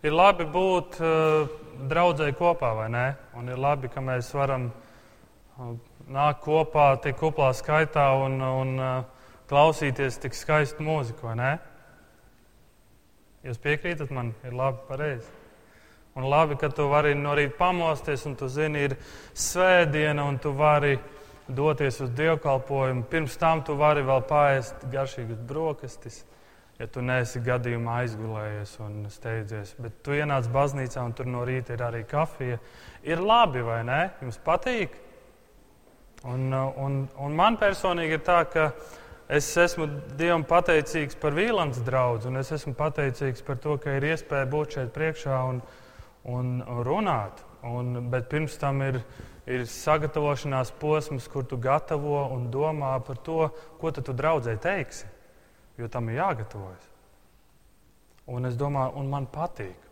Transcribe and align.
Ir 0.00 0.14
labi 0.16 0.46
būt 0.48 0.94
uh, 1.04 1.50
draudzēji 1.90 2.32
kopā, 2.38 2.70
vai 2.72 2.86
ne? 2.88 3.02
Un 3.36 3.50
ir 3.52 3.58
labi, 3.60 3.90
ka 3.92 4.00
mēs 4.00 4.30
varam 4.32 4.70
uh, 4.70 5.74
nākt 6.08 6.40
kopā 6.46 6.94
tik 7.04 7.18
kuplā 7.20 7.50
skaitā 7.52 8.06
un, 8.16 8.38
un 8.40 8.70
uh, 8.80 9.26
klausīties 9.50 10.16
tik 10.22 10.38
skaistu 10.38 10.86
mūziku, 10.86 11.28
vai 11.28 11.34
ne? 11.36 11.50
Jūs 13.44 13.60
piekrītat 13.60 14.08
man, 14.16 14.32
ir 14.40 14.56
labi, 14.56 14.80
pareizi. 14.88 15.28
Un 16.16 16.30
labi, 16.32 16.56
ka 16.56 16.72
tu 16.72 16.88
vari 16.88 17.12
no 17.12 17.36
rīta 17.36 17.58
pamosties, 17.60 18.24
un 18.24 18.40
tu 18.40 18.48
zini, 18.48 18.86
ir 18.88 18.96
svētdiena, 19.36 20.24
un 20.24 20.40
tu 20.40 20.54
vari 20.56 20.94
doties 21.44 22.00
uz 22.06 22.16
dievkalpojumu. 22.16 23.04
Pirms 23.12 23.36
tam 23.36 23.60
tu 23.68 23.76
vari 23.76 24.00
vēl 24.08 24.24
pāriest 24.32 24.88
garšīgas 24.96 25.44
brokastis 25.44 26.22
ja 26.80 26.88
tu 26.88 27.02
neesi 27.04 27.42
gadījumā 27.44 27.98
aizgulējies 28.04 28.72
un 28.80 29.02
steidzies. 29.12 29.74
Bet 29.80 30.00
tu 30.04 30.14
ienāc 30.16 30.48
baznīcā 30.52 31.04
un 31.04 31.12
tur 31.16 31.28
no 31.28 31.44
rīta 31.44 31.76
ir 31.76 31.84
arī 31.84 32.06
kafija. 32.08 32.56
Ir 33.04 33.20
labi, 33.20 33.60
vai 33.64 33.82
ne? 33.84 34.00
Jums 34.22 34.40
patīk? 34.44 34.96
Un, 36.28 36.48
un, 36.52 36.96
un 37.20 37.36
man 37.36 37.58
personīgi 37.60 38.16
ir 38.16 38.24
tā, 38.24 38.40
ka 38.48 38.70
es 39.28 39.48
esmu 39.60 39.86
Dievam 40.20 40.44
pateicīgs 40.48 41.16
par 41.20 41.36
Vīlāns 41.36 41.80
draugu, 41.84 42.28
un 42.28 42.40
es 42.40 42.52
esmu 42.56 42.74
pateicīgs 42.76 43.44
par 43.44 43.60
to, 43.60 43.76
ka 43.80 43.96
ir 43.96 44.08
iespēja 44.12 44.48
būt 44.48 44.76
šeit 44.76 44.92
priekšā 44.96 45.44
un, 45.52 45.62
un 46.32 46.58
runāt. 46.84 47.44
Un, 47.68 47.92
bet 48.12 48.28
pirms 48.32 48.56
tam 48.60 48.80
ir, 48.84 49.02
ir 49.44 49.68
sagatavošanās 49.68 50.72
posms, 50.80 51.28
kur 51.28 51.44
tu 51.48 51.60
gatavo 51.60 52.24
un 52.32 52.48
domā 52.52 52.96
par 53.04 53.20
to, 53.20 53.50
ko 53.80 53.92
tu 53.92 54.16
draudzē 54.16 54.56
teiksi 54.60 55.09
jo 55.80 55.88
tam 55.92 56.08
ir 56.10 56.20
jāgatavojas. 56.20 56.88
Un 58.30 58.46
es 58.46 58.58
domāju, 58.58 58.94
un 59.00 59.08
man 59.10 59.26
patīk. 59.30 59.88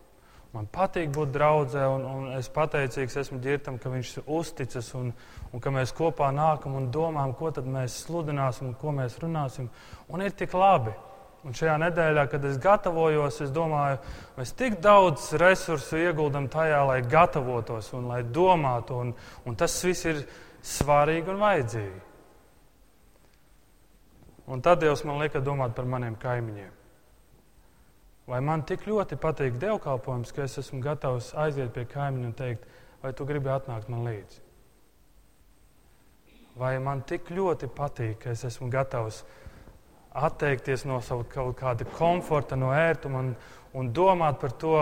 Man 0.55 0.64
patīk 0.73 1.11
būt 1.12 1.33
draudzē, 1.34 1.83
un, 1.92 2.05
un 2.09 2.28
es 2.38 2.48
pateicīgs 2.52 3.19
esmu 3.20 3.37
ģirtam, 3.45 3.77
ka 3.83 3.91
viņš 3.92 4.14
uzticas 4.25 4.89
un, 4.97 5.11
un 5.53 5.61
ka 5.61 5.72
mēs 5.75 5.92
kopā 5.97 6.30
nākam 6.33 6.78
un 6.78 6.89
domājam, 6.95 7.34
ko 7.36 7.50
tad 7.53 7.69
mēs 7.69 7.98
sludināsim 8.06 8.70
un 8.70 8.78
ko 8.80 8.95
mēs 8.97 9.19
runāsim. 9.20 9.69
Un 10.08 10.25
ir 10.25 10.33
tik 10.39 10.56
labi. 10.56 10.95
Un 11.47 11.55
šajā 11.55 11.77
nedēļā, 11.84 12.25
kad 12.33 12.42
es 12.48 12.56
gatavojos, 12.58 13.42
es 13.45 13.52
domāju, 13.55 14.00
mēs 14.39 14.56
tik 14.58 14.80
daudz 14.83 15.30
resursu 15.39 16.00
ieguldam 16.00 16.48
tajā, 16.50 16.80
lai 16.89 16.98
gatavotos 17.06 17.92
un 17.95 18.08
lai 18.11 18.25
domātu, 18.25 18.98
un, 19.05 19.14
un 19.47 19.58
tas 19.58 19.77
viss 19.84 20.08
ir 20.08 20.25
svarīgi 20.64 21.30
un 21.30 21.45
vajadzīgi. 21.45 22.08
Un 24.48 24.62
tad 24.64 24.80
Dievs 24.80 25.04
man 25.04 25.20
lika 25.20 25.42
domāt 25.44 25.74
par 25.77 25.84
maniem 25.84 26.16
kaimiņiem. 26.16 26.74
Vai 28.28 28.41
man 28.44 28.62
tik 28.68 28.86
ļoti 28.88 29.16
patīk 29.20 29.56
dievkalpojums, 29.60 30.32
ka 30.36 30.44
es 30.44 30.58
esmu 30.60 30.80
gatavs 30.84 31.30
aiziet 31.36 31.72
pie 31.72 31.84
kaimiņa 31.88 32.28
un 32.28 32.36
teikt, 32.36 32.64
vai 33.02 33.12
tu 33.16 33.24
gribi 33.28 33.48
atnākt 33.52 33.88
man 33.92 34.05
līdzi? 34.08 34.40
Vai 36.58 36.74
man 36.82 37.05
tik 37.08 37.30
ļoti 37.32 37.68
patīk, 37.72 38.18
ka 38.24 38.32
es 38.32 38.44
esmu 38.48 38.68
gatavs 38.72 39.22
atteikties 40.16 40.84
no 40.88 40.98
sava 41.05 41.24
kaut 41.28 41.56
kāda 41.60 41.86
komforta, 41.96 42.56
no 42.56 42.72
ērtuma 42.74 43.20
un, 43.22 43.34
un 43.77 43.92
domāt 43.96 44.40
par 44.40 44.56
to, 44.60 44.74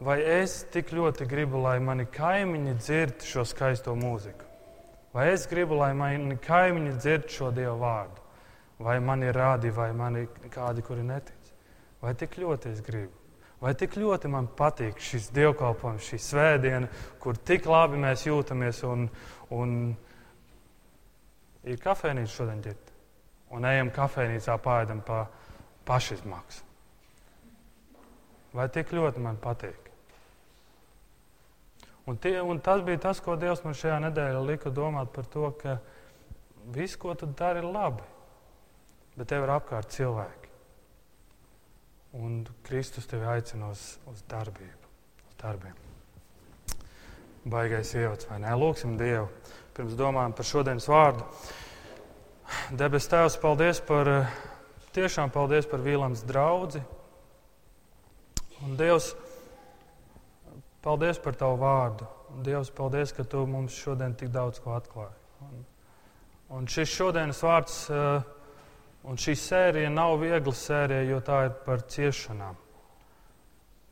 vai 0.00 0.18
es 0.40 0.62
tik 0.72 0.92
ļoti 0.96 1.28
gribu, 1.28 1.60
lai 1.64 1.76
mani 1.80 2.08
kaimiņi 2.08 2.74
dzird 2.80 3.28
šo 3.28 3.44
skaisto 3.48 3.94
mūziku? 3.96 4.48
Vai 5.12 5.28
es 5.34 5.46
gribu, 5.50 5.76
lai 5.76 5.92
mani 5.96 6.36
kaimiņi 6.40 6.96
dzird 6.98 7.30
šo 7.32 7.52
Dievu 7.54 7.78
vārdu? 7.84 8.29
Vai 8.80 8.98
man 9.00 9.22
ir 9.22 9.36
rādi, 9.36 9.70
vai 9.74 9.92
man 9.92 10.16
ir 10.16 10.28
kādi, 10.52 10.82
kuri 10.84 11.04
netic. 11.04 11.52
Vai 12.00 12.14
tik 12.16 12.38
ļoti 12.40 12.72
es 12.72 12.80
gribu? 12.84 13.12
Vai 13.60 13.74
tik 13.76 13.98
ļoti 14.00 14.28
man 14.32 14.46
patīk 14.56 15.02
šis 15.04 15.28
dievkalpojums, 15.36 16.06
šī 16.08 16.18
svētdiena, 16.24 16.88
kur 17.20 17.36
tik 17.36 17.66
labi 17.68 18.00
mēs 18.00 18.24
jūtamies 18.24 18.80
un, 18.88 19.04
un 19.52 19.74
ir 21.68 21.82
kafejnīca 21.82 22.32
šodien 22.32 22.62
ģirt. 22.64 22.94
Un 23.52 23.66
ejam 23.68 23.90
kafejnīcā 23.92 24.56
pāēdam 24.64 25.02
pa 25.04 25.26
pašizmaksu. 25.84 26.64
Vai 28.56 28.66
tik 28.72 28.94
ļoti 28.96 29.20
man 29.22 29.36
patīk? 29.42 29.90
Un, 32.08 32.16
tie, 32.16 32.38
un 32.40 32.62
tas 32.64 32.80
bija 32.82 33.02
tas, 33.04 33.20
ko 33.20 33.36
Dievs 33.38 33.60
man 33.62 33.76
šajā 33.76 34.00
nedēļā 34.06 34.40
lika 34.46 34.72
domāt 34.74 35.12
par 35.14 35.28
to, 35.30 35.52
ka 35.60 35.76
viss, 36.72 36.96
ko 36.98 37.12
tu 37.14 37.28
dari, 37.36 37.60
ir 37.60 37.68
labi 37.68 38.08
bet 39.20 39.28
tev 39.28 39.44
ir 39.44 39.50
apkārt 39.52 39.92
cilvēki. 39.92 40.48
Un 42.16 42.38
Kristus 42.64 43.04
tevi 43.06 43.26
aicina 43.28 43.68
uz, 43.68 43.82
uz 44.08 44.22
darbību, 44.30 44.88
uz 45.28 45.34
darbiem. 45.42 45.76
Baigais 47.44 47.92
ievads, 47.92 48.24
vai 48.30 48.38
ne? 48.40 48.54
Lūksim 48.56 48.96
Dievu, 49.00 49.28
pirms 49.76 49.98
domājam 49.98 50.32
par 50.38 50.48
šodienas 50.48 50.88
vārdu. 50.88 51.28
Debes 52.80 53.10
Tēvs, 53.12 53.36
paldies 53.44 53.82
par, 53.84 54.08
tiešām 54.96 55.30
paldies 55.36 55.68
par 55.68 55.84
Vīlams 55.84 56.24
draudzi. 56.24 56.80
Un 58.64 58.74
Dievs, 58.80 59.12
paldies 60.80 61.20
par 61.20 61.36
Tavu 61.36 61.60
vārdu. 61.60 62.08
Dievs, 62.48 62.72
paldies, 62.72 63.12
ka 63.12 63.28
Tu 63.28 63.44
mums 63.46 63.76
šodien 63.84 64.16
tik 64.16 64.32
daudz 64.32 64.64
ko 64.64 64.74
atklāji. 64.80 65.16
Un, 65.44 65.64
un 66.56 66.68
šis 66.72 66.88
šodienas 66.96 67.44
vārds 67.44 67.82
uh, 67.92 68.38
Un 69.08 69.16
šī 69.16 69.32
sērija 69.38 69.88
nav 69.92 70.18
viegla 70.20 70.52
sērija, 70.52 71.06
jo 71.08 71.20
tā 71.24 71.44
ir 71.46 71.54
par 71.64 71.84
ciešanām. 71.88 72.58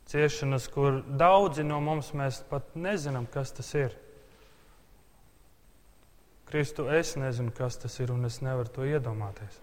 Ciešanas, 0.08 0.68
kur 0.72 1.00
daudzi 1.20 1.64
no 1.64 1.80
mums 1.84 2.12
pat 2.48 2.76
nezinām, 2.76 3.26
kas 3.32 3.52
tas 3.56 3.72
ir. 3.76 3.96
Kristu, 6.48 6.86
es 6.92 7.14
nezinu, 7.16 7.52
kas 7.52 7.76
tas 7.76 7.98
ir, 8.00 8.12
un 8.12 8.24
es 8.24 8.40
nevaru 8.40 8.72
to 8.72 8.84
iedomāties. 8.88 9.58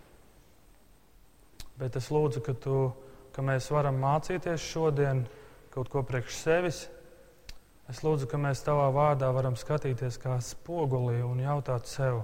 Bet 1.77 1.95
es 1.97 2.11
lūdzu, 2.13 2.41
ka, 2.45 2.53
tu, 2.53 2.93
ka 3.33 3.41
mēs 3.41 3.69
varam 3.73 3.97
mācīties 4.01 4.61
šodien 4.61 5.25
kaut 5.73 5.89
ko 5.93 6.05
priekš 6.05 6.37
sevis. 6.41 6.81
Es 7.89 8.01
lūdzu, 8.05 8.29
ka 8.29 8.37
mēs 8.41 8.63
tavā 8.65 8.87
vārdā 8.93 9.29
varam 9.33 9.57
skatīties 9.57 10.17
kā 10.21 10.37
spogulī 10.41 11.19
un 11.25 11.41
jautāt 11.41 11.89
sev, 11.89 12.23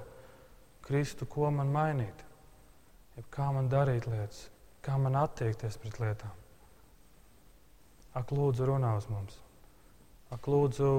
Kristu, 0.82 1.28
ko 1.30 1.50
man 1.54 1.70
mainīt 1.74 2.26
ja 3.18 3.24
kā 3.34 3.50
man 3.54 3.70
darīt 3.72 4.08
lietas, 4.10 4.46
kā 4.86 4.98
man 4.98 5.18
attiekties 5.20 5.78
pret 5.82 6.00
lietām. 6.02 6.38
Ak, 8.18 8.32
lūdzu, 8.36 8.66
runā 8.68 8.96
uz 9.00 9.08
mums. 9.12 9.38
Ak, 10.32 10.48
lūdzu, 10.52 10.90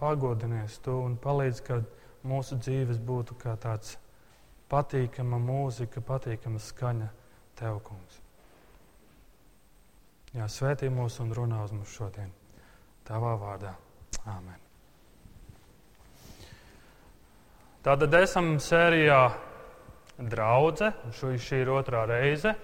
pagodinies 0.00 0.80
tu 0.82 0.96
un 1.04 1.14
palīdz, 1.20 1.60
ka 1.62 1.78
mūsu 2.26 2.58
dzīves 2.58 2.98
būtu 3.02 3.36
kā 3.38 3.54
tāds 3.60 3.96
patīkama 4.72 5.38
mūzika, 5.42 6.02
patīkama 6.06 6.58
skaņa 6.62 7.08
tev, 7.58 7.78
kungs. 7.86 8.18
Jā, 10.32 10.48
svētī 10.48 10.88
mūs 10.90 11.20
un 11.20 11.32
runā 11.36 11.60
uz 11.66 11.74
mums 11.76 11.92
šodien. 11.92 12.30
Tavā 13.06 13.34
vārdā. 13.36 13.74
Āmen. 14.32 14.58
Tātad 17.82 18.14
esam 18.14 18.54
sērijā 18.62 19.18
draudzē. 20.30 20.92
Šī 21.16 21.62
ir 21.62 21.72
otrā 21.72 22.04
reize. 22.08 22.54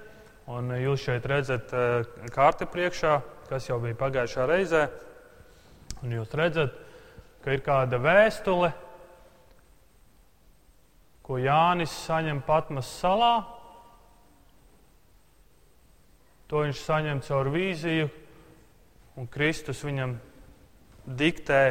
Un 0.49 0.71
jūs 0.79 1.05
šeit 1.05 1.27
redzat 1.29 1.73
eh, 1.77 2.07
karti 2.33 2.69
priekšā, 2.71 3.19
kas 3.51 3.69
jau 3.69 3.79
bija 3.83 3.99
pagājušā 3.99 4.47
reizē. 4.49 4.87
Un 6.03 6.15
jūs 6.15 6.33
redzat, 6.39 6.77
ka 7.45 7.53
ir 7.53 7.65
kāda 7.67 7.99
vēstule, 8.01 8.71
ko 11.27 11.37
Jānis 11.43 11.93
saņem 12.07 12.41
Patmas 12.47 12.89
salā. 13.01 13.35
To 16.49 16.63
viņš 16.65 16.81
saņem 16.81 17.21
caur 17.27 17.51
vīziju, 17.53 18.09
un 19.21 19.29
Kristus 19.29 19.83
viņam 19.85 20.17
diktē 21.05 21.63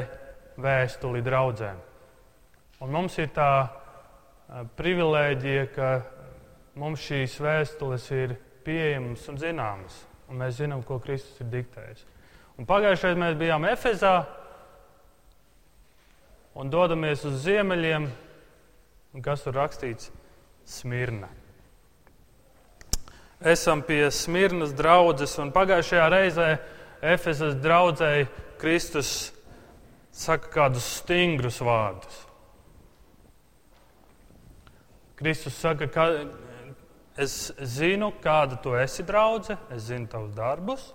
vēstuli 0.61 1.23
draudzēm. 1.25 1.81
Un 2.85 2.93
mums 2.93 3.17
ir 3.17 3.31
tā 3.33 3.49
privilēģija, 4.47 5.65
ka 5.75 5.89
mums 6.79 7.03
šīs 7.03 7.37
vēstules 7.43 8.05
ir 8.15 8.35
pieejamas 8.67 9.25
un 9.31 9.39
zināmas, 9.41 9.97
un 10.27 10.39
mēs 10.41 10.59
zinām, 10.61 10.83
ko 10.87 10.99
Kristus 11.03 11.41
ir 11.43 11.49
diktējis. 11.51 12.05
Un 12.57 12.67
pagājušajā 12.69 13.17
mēs 13.19 13.35
bijām 13.37 13.67
Efezā 13.69 14.15
un 16.57 16.71
dodamies 16.73 17.25
uz 17.27 17.41
ziemeļiem, 17.43 18.07
un 19.13 19.25
kas 19.25 19.43
tur 19.45 19.57
rakstīts? 19.59 20.11
Smirna. 20.67 21.29
Esam 23.39 23.83
pie 23.85 24.07
Smirnas 24.11 24.73
draudzes, 24.75 25.37
un 25.39 25.53
pagājušajā 25.55 26.07
reizē 26.11 26.47
Efezas 27.05 27.55
draudzēji 27.61 28.25
Kristus 28.57 29.11
saka 30.11 30.49
kādus 30.55 30.87
stingrus 30.97 31.61
vārdus. 31.61 32.26
Kristus 35.17 35.57
saka, 35.57 35.87
ka 35.89 36.07
es 37.17 37.51
zinu, 37.65 38.11
kāda 38.21 38.59
tu 38.61 38.75
esi 38.77 39.03
draudzene, 39.03 39.57
es 39.73 39.89
zinu 39.89 40.09
tavus 40.11 40.35
darbus. 40.37 40.91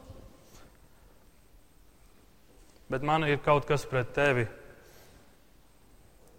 bet 2.92 3.02
man 3.02 3.24
ir 3.24 3.40
kaut 3.40 3.64
kas 3.64 3.86
pret 3.88 4.10
tevi. 4.12 4.44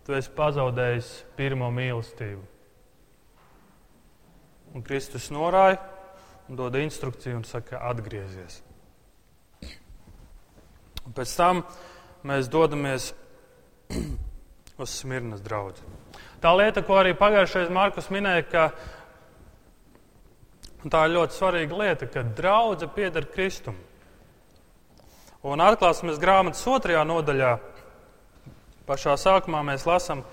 Tu 0.05 0.13
esi 0.13 0.29
pazaudējis 0.37 1.09
pirmo 1.37 1.69
mīlestību. 1.73 2.43
Un 4.73 4.85
Kristus 4.85 5.29
norāja 5.33 5.79
un 6.49 6.59
dod 6.59 6.75
instrukciju 6.77 7.39
un 7.39 7.47
saka, 7.47 7.79
atgriezies. 7.89 8.59
Un 11.03 11.15
pēc 11.15 11.33
tam 11.39 11.63
mēs 12.27 12.51
dodamies 12.51 13.09
uz 14.83 14.93
Smirnas 14.99 15.41
draugu. 15.45 15.81
Tā 16.43 16.51
lieta, 16.59 16.81
ko 16.83 16.97
arī 16.99 17.13
pagājušajā 17.15 17.71
Markus 17.71 18.09
minēja, 18.11 18.43
ka 18.51 18.63
tā 20.91 21.05
ir 21.07 21.13
ļoti 21.15 21.37
svarīga 21.37 21.77
lieta, 21.79 22.09
ka 22.11 22.23
draudzene 22.35 22.91
pieder 22.91 23.23
Kristum. 23.31 23.77
Un 25.43 25.63
atklāsmes 25.63 26.19
grāmatas 26.19 26.67
otrajā 26.67 27.03
nodaļā, 27.07 27.53
pašā 28.87 29.15
sākumā 29.19 29.63
mēs 29.71 29.87
lasām, 29.87 30.23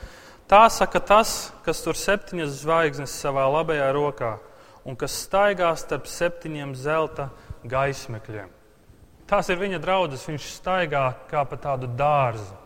tā 0.51 0.65
saka 0.71 0.99
tas, 0.99 1.53
kas 1.63 1.83
tur 1.87 1.95
septiņas 1.99 2.59
zvaigznes 2.65 3.15
savā 3.23 3.47
labajā 3.47 3.93
rokā 3.95 4.33
un 4.83 4.99
kas 4.99 5.15
staigā 5.29 5.71
starp 5.79 6.11
septiņiem 6.11 6.75
zelta 6.75 7.31
gaismekļiem. 7.71 8.51
Tās 9.31 9.47
ir 9.47 9.61
viņa 9.61 9.79
draudzes. 9.79 10.27
Viņš 10.27 10.47
staigā 10.57 11.05
kā 11.31 11.45
pa 11.47 11.57
tādu 11.61 11.87
dārzu. 11.95 12.57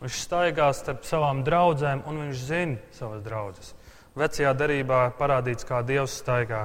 Viņš 0.00 0.16
staigā 0.24 0.70
starp 0.72 1.04
savām 1.04 1.42
draudzēm, 1.44 2.02
un 2.08 2.22
viņš 2.24 2.44
zina 2.48 2.78
savas 2.96 3.20
draudzes. 3.24 3.74
Vecajā 4.16 4.52
derībā 4.56 5.00
parādīts, 5.18 5.66
kā 5.68 5.82
Dievs 5.86 6.14
staigā 6.22 6.62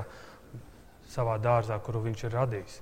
savā 1.12 1.36
dārzā, 1.44 1.76
kuru 1.84 2.00
viņš 2.08 2.24
ir 2.26 2.32
radījis. 2.36 2.82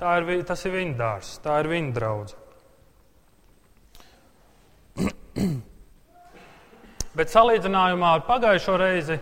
Tā 0.00 0.16
ir, 0.18 0.42
tas 0.48 0.64
ir 0.66 0.72
viņa 0.74 0.94
dārzs, 0.98 1.38
tā 1.44 1.60
ir 1.62 1.68
viņa 1.70 1.92
draudzene. 1.96 2.42
Bet 7.20 7.32
salīdzinājumā 7.32 8.08
ar 8.16 8.22
pagājušo 8.26 8.74
reizi 8.80 9.16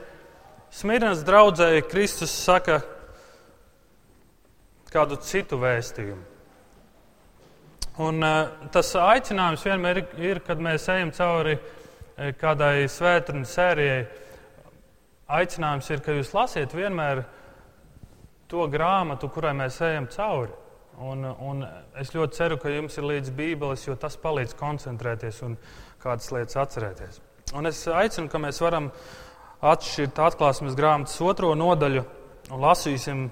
Smirnas 0.74 1.22
draudzēji 1.24 1.86
Kristus 1.88 2.32
saka 2.32 2.82
kādu 4.92 5.16
citu 5.24 5.56
vēstījumu. 5.60 6.37
Un, 7.98 8.22
uh, 8.22 8.68
tas 8.70 8.92
aicinājums 8.94 9.64
vienmēr 9.66 10.04
ir, 10.22 10.38
kad 10.46 10.60
mēs 10.62 10.86
ejam 10.92 11.10
cauri 11.16 11.56
uh, 11.58 12.28
kādai 12.38 12.86
svētdienas 12.86 13.54
sērijai. 13.58 14.04
Aicinājums 15.38 15.90
ir, 15.90 16.02
ka 16.04 16.14
jūs 16.14 16.30
lasiet 16.36 16.76
vienmēr 16.78 17.24
to 18.48 18.64
grāmatu, 18.70 19.28
kurai 19.34 19.52
mēs 19.58 19.80
ejam 19.84 20.06
cauri. 20.14 20.54
Un, 20.98 21.22
un 21.26 21.62
es 22.00 22.10
ļoti 22.14 22.38
ceru, 22.38 22.56
ka 22.58 22.70
jums 22.72 22.96
ir 22.98 23.06
līdzi 23.06 23.34
Bībeles, 23.34 23.84
jo 23.86 23.94
tas 24.00 24.16
palīdz 24.18 24.56
koncentrēties 24.58 25.42
un 25.46 25.58
kādas 26.02 26.30
lietas 26.34 26.58
atcerēties. 26.58 27.20
Un 27.58 27.70
es 27.70 27.84
aicinu, 27.86 28.30
ka 28.30 28.40
mēs 28.42 28.58
varam 28.62 28.90
atšķirt 29.62 30.18
atklāsmes 30.26 30.78
grāmatas 30.78 31.18
otro 31.22 31.52
nodaļu 31.58 32.02
un 32.50 32.62
lasīsim 32.62 33.28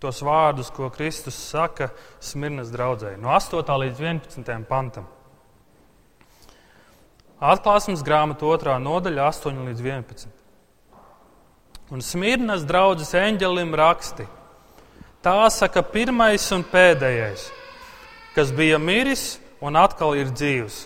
tos 0.00 0.22
vārdus, 0.24 0.70
ko 0.72 0.90
Kristus 0.90 1.36
saka 1.50 1.90
Smirnas 2.20 2.72
draudzē, 2.72 3.16
no 3.20 3.32
8. 3.34 3.62
līdz 3.82 4.00
11. 4.02 4.64
pantam. 4.68 5.06
Atklāsmes 7.36 8.04
grāmata 8.04 8.48
otrā 8.48 8.78
nodaļa, 8.80 9.28
8 9.28 9.62
līdz 9.68 9.84
11. 9.84 10.26
Un 11.92 12.02
Smirnas 12.02 12.64
draudzes 12.66 13.14
eņģelim 13.14 13.74
raksti. 13.76 14.26
Tā 15.22 15.38
saka 15.50 15.82
pirmais 15.82 16.44
un 16.54 16.62
pēdējais, 16.66 17.48
kas 18.34 18.52
bija 18.54 18.78
miris 18.78 19.36
un 19.60 19.76
atkal 19.76 20.14
ir 20.18 20.30
dzīvs. 20.30 20.84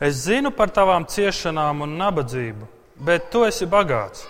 Es 0.00 0.26
zinu 0.26 0.52
par 0.54 0.72
tavām 0.72 1.06
ciešanām 1.08 1.82
un 1.84 1.96
nabadzību 2.00 2.68
bet 3.00 3.30
tu 3.32 3.44
esi 3.48 3.66
bagāts. 3.66 4.26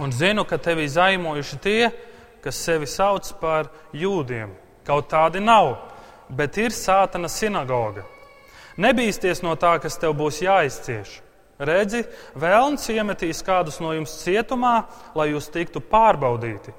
Un 0.00 0.12
zinu, 0.12 0.44
ka 0.48 0.56
tevi 0.56 0.88
zaimojuši 0.88 1.58
tie, 1.60 1.90
kas 2.42 2.58
sevi 2.64 2.88
sauc 2.88 3.28
par 3.40 3.68
jūdiem. 3.92 4.54
Kaut 4.86 5.10
tādi 5.12 5.42
nav, 5.42 5.76
bet 6.32 6.56
ir 6.58 6.72
sātana 6.74 7.28
sinagoga. 7.28 8.06
Nebīsties 8.80 9.42
no 9.44 9.52
tā, 9.60 9.76
kas 9.82 9.98
tev 10.00 10.16
būs 10.16 10.40
jāizcieš. 10.42 11.20
Redzi, 11.62 12.02
vēlns 12.34 12.88
iemetīs 12.90 13.42
kādus 13.46 13.78
no 13.84 13.92
jums 13.94 14.16
cietumā, 14.24 14.86
lai 15.14 15.28
jūs 15.30 15.50
tiktu 15.52 15.82
pārbaudīti, 15.92 16.72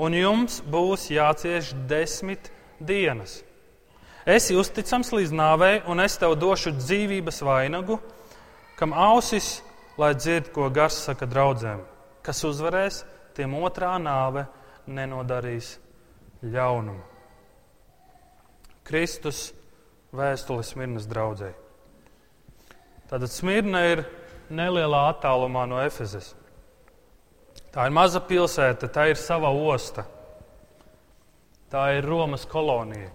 un 0.00 0.14
jums 0.16 0.60
būs 0.62 1.10
jācieš 1.12 1.74
desmit 1.90 2.48
dienas. 2.80 3.42
Esi 4.24 4.56
uzticams 4.56 5.10
līdz 5.12 5.34
nāvei, 5.36 5.74
un 5.90 6.00
es 6.00 6.16
tev 6.16 6.38
došu 6.40 6.72
dzīvības 6.78 7.42
vainagu, 7.44 7.98
kam 8.78 8.94
ausis, 8.96 9.58
lai 10.00 10.14
dzird, 10.16 10.48
ko 10.54 10.70
gars 10.72 11.02
saka 11.04 11.28
draudzēm. 11.28 11.82
Kas 12.24 12.40
uzvarēs, 12.48 13.02
tiem 13.36 13.56
otrā 13.60 13.94
nāve 14.00 14.46
nenodarīs 14.88 15.74
ļaunumu. 16.44 17.02
Kristus 18.84 19.50
vēstuli 20.14 20.64
Smirnas 20.64 21.08
draudzē. 21.08 21.50
Tātad 23.08 23.32
Smirna 23.32 23.82
ir 23.88 24.04
nelielā 24.52 25.06
attālumā 25.12 25.64
no 25.68 25.80
Efezes. 25.84 26.32
Tā 27.74 27.88
ir 27.88 27.94
maza 27.94 28.20
pilsēta, 28.22 28.88
tā 28.92 29.08
ir 29.10 29.18
sava 29.18 29.50
osta. 29.50 30.04
Tā 31.72 31.88
ir 31.96 32.06
Romas 32.06 32.44
kolonija. 32.46 33.10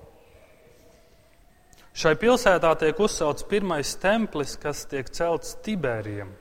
Šai 1.99 2.13
pilsētā 2.19 2.73
tiek 2.79 2.99
uzcelts 3.01 3.45
pirmais 3.47 3.93
templis, 3.99 4.55
kas 4.59 4.85
tiek 4.87 5.07
celts 5.15 5.55
Tibērijam. 5.65 6.33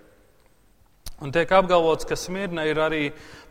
Un 1.19 1.33
tiek 1.35 1.51
apgalvots, 1.51 2.07
ka 2.07 2.15
Smirna 2.15 2.63
ir 2.69 2.79
arī 2.79 3.09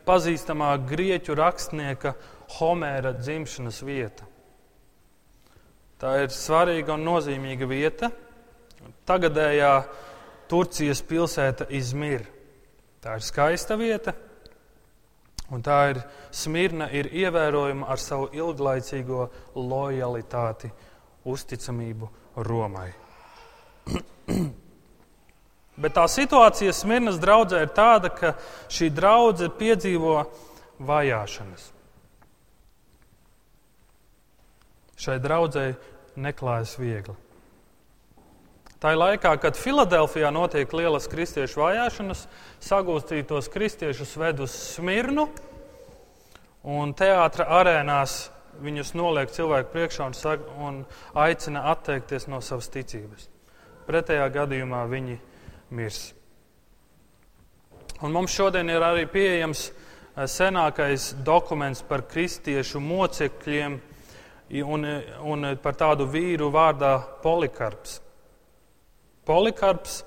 pazīstamā 0.07 0.71
grieķu 0.87 1.35
rakstnieka 1.35 2.13
Homēra 2.57 3.11
dzimšanas 3.17 3.81
vieta. 3.83 4.27
Tā 5.99 6.13
ir 6.23 6.31
svarīga 6.31 6.95
un 6.95 7.03
nozīmīga 7.03 7.67
vieta. 7.67 8.11
Tagadējā 9.07 9.71
Turcijas 10.47 11.01
pilsēta 11.03 11.67
Izmir. 11.75 12.23
Tā 13.03 13.17
ir 13.19 13.25
skaista 13.25 13.75
vieta, 13.79 14.13
un 15.51 15.63
tā 15.63 15.79
ir 15.91 15.99
Smirna 16.31 16.87
ir 16.95 17.09
ievērojama 17.11 17.89
ar 17.91 17.99
savu 17.99 18.29
ilglaicīgo 18.35 19.27
lojalitāti 19.55 20.71
uzticamību 21.27 22.09
Romai. 22.47 22.87
Bet 25.77 25.93
tā 25.93 26.07
situācija 26.09 26.73
Smirnas 26.73 27.19
draudzē 27.21 27.61
ir 27.65 27.73
tāda, 27.77 28.09
ka 28.09 28.33
šī 28.73 28.89
draudzene 28.97 29.53
piedzīvo 29.59 30.15
vajāšanas. 30.87 31.67
Šai 34.97 35.19
draudzēji 35.21 35.75
neklājas 36.17 36.73
viegli. 36.81 37.13
Tā 38.81 38.93
ir 38.93 38.99
laikā, 39.01 39.31
kad 39.41 39.57
Filadelfijā 39.57 40.29
notiek 40.33 40.73
lielas 40.73 41.07
kristiešu 41.09 41.63
vajāšanas, 41.63 42.25
sagūstītos 42.61 43.49
kristiešus 43.53 44.17
ved 44.21 44.41
uz 44.45 44.53
Smirnu 44.53 45.27
un 46.65 46.93
teātra 46.97 47.47
arēnās 47.57 48.27
viņus 48.61 48.93
noliek 48.97 49.33
cilvēku 49.33 49.73
priekšā 49.73 50.09
un, 50.09 50.17
saka, 50.17 50.53
un 50.61 50.83
aicina 51.17 51.67
atteikties 51.71 52.27
no 52.29 52.41
savas 52.41 52.69
ticības. 52.73 53.29
Pretējā 53.89 54.27
gadījumā 54.33 54.83
viņi 54.91 55.17
mirs. 55.69 56.11
Un 58.01 58.13
mums 58.13 58.33
šodien 58.33 58.69
ir 58.69 58.83
arī 58.85 59.07
pieejams 59.09 59.67
eh, 59.69 60.27
senākais 60.29 61.13
dokuments 61.25 61.83
par 61.87 62.05
kristiešu 62.09 62.81
mocekļiem 62.83 63.79
un, 64.63 64.85
un 65.33 65.49
par 65.63 65.75
tādu 65.75 66.07
vīru 66.11 66.51
vārdā 66.53 66.93
Polikarps. 67.23 67.99
Polikarps 69.27 69.99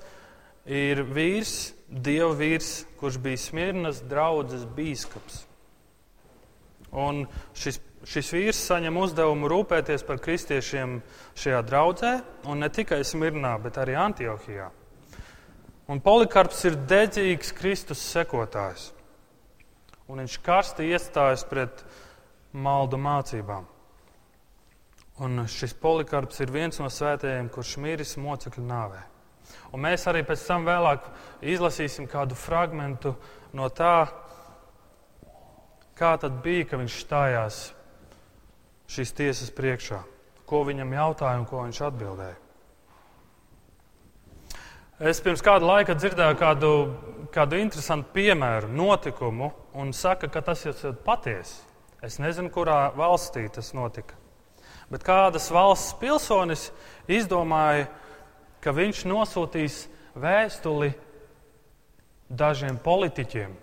ir 0.65 1.03
vīrs, 1.05 1.73
dieva 1.87 2.33
vīrs, 2.37 2.73
kurš 2.97 3.19
bija 3.21 3.37
Smirnas 3.37 4.01
draudzes 4.09 4.65
bīskaps. 4.65 5.43
Un 6.91 7.25
šis 7.53 7.77
šis 8.07 8.31
vīrs 8.33 8.59
saņem 8.69 8.97
uzdevumu 8.97 9.49
rūpēties 9.51 10.05
par 10.07 10.21
kristiešiem 10.23 10.99
šajā 11.37 11.61
draudzē, 11.67 12.13
un 12.49 12.63
ne 12.63 12.69
tikai 12.73 13.01
Smirnā, 13.05 13.57
bet 13.61 13.77
arī 13.81 13.97
Antiohijā. 13.99 14.69
Un 15.91 15.99
Polikarps 15.99 16.61
ir 16.69 16.77
dedzīgs 16.87 17.49
Kristus 17.57 17.99
sekotājs, 18.13 18.91
un 20.07 20.21
viņš 20.21 20.37
karsti 20.45 20.85
iestājas 20.87 21.43
pret 21.49 21.81
maldu 22.55 22.95
mācībām. 23.01 23.65
Un 25.21 25.43
šis 25.51 25.73
Polikarps 25.81 26.39
ir 26.39 26.53
viens 26.53 26.79
no 26.79 26.87
svētējiem, 26.87 27.49
kurš 27.51 27.73
miris 27.83 28.15
mocekļu 28.15 28.63
nāvē. 28.69 29.01
Un 29.75 29.83
mēs 29.83 30.07
arī 30.07 30.23
pēc 30.23 30.45
tam 30.47 30.63
vēlāk 30.69 31.09
izlasīsim 31.43 32.07
kādu 32.07 32.37
fragment 32.39 33.09
no 33.51 33.67
tā, 33.75 34.07
kā 35.99 36.13
tad 36.23 36.39
bija, 36.45 36.69
ka 36.71 36.79
viņš 36.79 37.01
stājās 37.03 37.59
šīs 38.87 39.11
tiesas 39.19 39.51
priekšā. 39.59 39.99
ko 40.45 40.65
viņam 40.67 40.93
jautāja 40.93 41.39
un 41.39 41.45
ko 41.47 41.61
viņš 41.63 41.77
atbildēja. 41.87 42.50
Es 45.01 45.17
pirms 45.17 45.41
kāda 45.41 45.65
laika 45.65 45.95
dzirdēju 45.97 46.35
kādu, 46.37 46.71
kādu 47.33 47.57
interesantu 47.57 48.11
piemēru, 48.13 48.67
notikumu, 48.69 49.47
un 49.73 49.89
saka, 49.97 50.27
ka 50.29 50.43
tas 50.45 50.61
ir 50.69 50.77
patiesi. 51.01 51.55
Es 52.05 52.19
nezinu, 52.21 52.51
kurā 52.53 52.91
valstī 52.93 53.47
tas 53.49 53.71
notika. 53.73 54.13
Bet 54.93 55.01
kādas 55.01 55.49
valsts 55.49 55.95
pilsonis 55.97 56.67
izdomāja, 57.09 57.87
ka 58.61 58.75
viņš 58.77 59.01
nosūtīs 59.09 59.79
vēstuli 60.13 60.91
dažiem 62.29 62.77
politiķiem. 62.77 63.57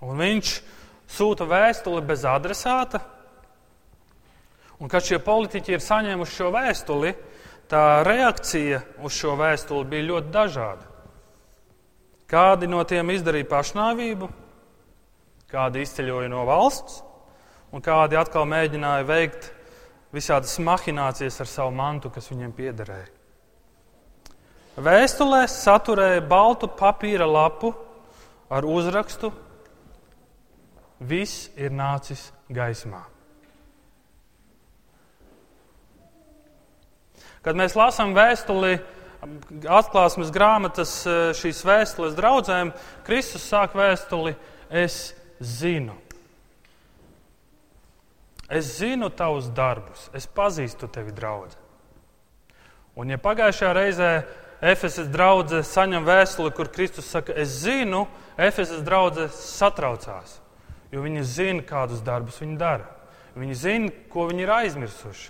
Un 0.00 0.24
viņš 0.24 0.58
sūta 1.12 1.44
vēstuli 1.44 2.06
bez 2.08 2.24
adresāta, 2.24 3.04
un 4.80 4.88
kad 4.88 5.04
šie 5.04 5.20
politiķi 5.20 5.76
ir 5.76 5.84
saņēmuši 5.84 6.40
šo 6.40 6.54
vēstuli, 6.56 7.18
tā 7.68 8.02
reakcija 8.06 8.80
uz 9.04 9.16
šo 9.16 9.34
vēstuli 9.38 9.88
bija 9.92 10.08
ļoti 10.12 10.32
dažāda. 10.34 10.86
Kādi 12.28 12.68
no 12.68 12.82
tiem 12.84 13.12
izdarīja 13.14 13.48
pašnāvību, 13.48 14.28
kādi 15.48 15.84
izceļoja 15.84 16.28
no 16.32 16.44
valsts, 16.48 17.02
un 17.72 17.84
kādi 17.84 18.18
atkal 18.20 18.48
mēģināja 18.48 19.06
veikt 19.08 19.50
visādas 20.12 20.58
mahinācijas 20.64 21.40
ar 21.40 21.48
savu 21.48 21.72
mantu, 21.76 22.12
kas 22.12 22.28
viņiem 22.32 22.52
piederēja. 22.56 23.08
Vēstulē 24.78 25.42
saturēja 25.50 26.22
baltu 26.28 26.68
papīra 26.70 27.26
lapu 27.26 27.72
ar 28.52 28.64
uzrakstu: 28.64 29.32
Viss 31.00 31.48
ir 31.56 31.74
nācis 31.74 32.28
gaismā. 32.50 33.02
Kad 37.44 37.58
mēs 37.58 37.76
lasām 37.78 38.14
vēstuli, 38.16 38.78
atklāsmes 39.66 40.32
grāmatas 40.34 40.92
e, 41.06 41.16
šīs 41.38 41.62
vēstules 41.66 42.16
draudzēm, 42.18 42.72
Kristus 43.06 43.46
sāk 43.48 43.76
vēstuli: 43.78 44.34
Es 44.68 45.14
zinu. 45.40 45.96
Es 48.48 48.78
zinu 48.78 49.10
tavus 49.12 49.50
darbus, 49.52 50.08
es 50.16 50.24
pazīstu 50.26 50.88
tevi, 50.88 51.12
draugs. 51.12 51.56
Un, 52.98 53.12
ja 53.12 53.18
pagājušajā 53.20 53.72
reizē 53.76 54.12
Efesas 54.64 55.06
draudzene 55.12 55.62
saņem 55.62 56.06
vēstuli, 56.06 56.50
kur 56.56 56.70
Kristus 56.72 57.06
saka, 57.12 57.36
es 57.38 57.60
zinu, 57.62 58.06
Efesas 58.40 58.80
draudzene 58.86 59.30
satraucās, 59.34 60.38
jo 60.90 61.04
viņi 61.04 61.22
zina, 61.22 61.62
kādus 61.66 62.00
darbus 62.02 62.40
viņi 62.42 62.56
dara. 62.58 62.88
Viņi 63.38 63.54
zina, 63.54 63.92
ko 64.10 64.26
viņi 64.30 64.42
ir 64.42 64.54
aizmirsuši. 64.56 65.28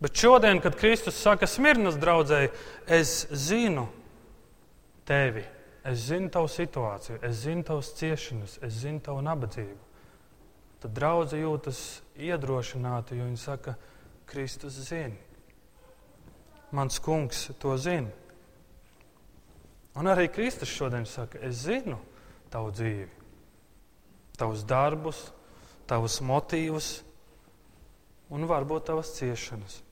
Bet 0.00 0.14
šodien, 0.16 0.60
kad 0.62 0.76
Kristus 0.78 1.16
saka 1.18 1.46
Smirnas 1.46 1.96
draudzēji, 1.98 2.52
es 2.86 3.26
zinu 3.34 3.88
tevi, 5.08 5.42
es 5.82 6.04
zinu 6.06 6.30
tavu 6.30 6.46
situāciju, 6.52 7.18
es 7.26 7.40
zinu 7.42 7.64
tavas 7.66 7.90
ciešanas, 7.98 8.58
es 8.62 8.76
zinu 8.84 9.02
tavu 9.02 9.24
nabadzību, 9.26 9.80
tad 10.84 10.94
draudzē 10.94 11.40
jūtas 11.42 11.80
iedrošināta, 12.14 13.18
jo 13.18 13.26
viņi 13.26 13.42
saka, 13.42 13.74
Kristus 14.28 14.76
zina. 14.86 15.16
Mans 16.70 17.00
kungs 17.00 17.48
to 17.58 17.74
zina. 17.80 18.12
Un 19.98 20.06
arī 20.06 20.28
Kristus 20.30 20.70
šodien 20.70 21.08
saka, 21.10 21.40
es 21.42 21.64
zinu 21.64 21.98
tavu 22.52 22.70
dzīvi, 22.70 23.08
tavus 24.38 24.62
darbus, 24.62 25.24
tavus 25.90 26.20
motīvus 26.22 26.92
un 28.30 28.46
varbūt 28.46 28.86
tavas 28.92 29.16
ciešanas. 29.16 29.87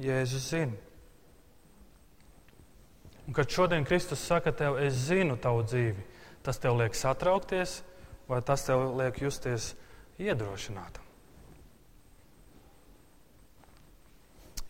Jēzus 0.00 0.48
zina. 0.48 0.78
Un 3.26 3.36
kad 3.36 3.50
šodien 3.50 3.84
Kristus 3.84 4.24
saka 4.24 4.52
tev, 4.52 4.78
es 4.82 4.96
zinu 5.06 5.36
tavu 5.40 5.62
dzīvi, 5.66 6.02
tas 6.42 6.58
tev 6.58 6.76
liek 6.80 6.96
satraukties, 6.96 7.82
vai 8.28 8.40
tas 8.42 8.64
tev 8.66 8.88
liek 8.98 9.20
justies 9.22 9.72
iedrošinātam? 10.18 11.04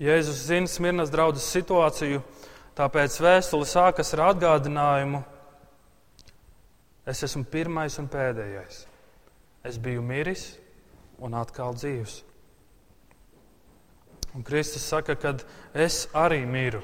Jēzus 0.03 0.43
zina 0.49 0.67
Smirnas 0.67 1.13
draudzes 1.15 1.47
situāciju, 1.55 2.21
tāpēc 2.77 3.21
vēstule 3.23 3.69
sākas 3.69 4.13
ar 4.17 4.25
atgādinājumu: 4.33 5.23
Es 7.07 7.23
esmu 7.27 7.45
pirmais 7.51 7.99
un 7.99 8.09
pēdējais. 8.11 8.85
Es 9.67 9.79
biju 9.79 10.03
miris 10.03 10.53
un 11.23 11.35
atkal 11.39 11.75
dzīvs. 11.75 12.21
Un 14.33 14.43
Kristus 14.43 14.85
saka, 14.89 15.15
ka 15.15 15.35
es 15.75 16.07
arī 16.17 16.47
miru, 16.49 16.81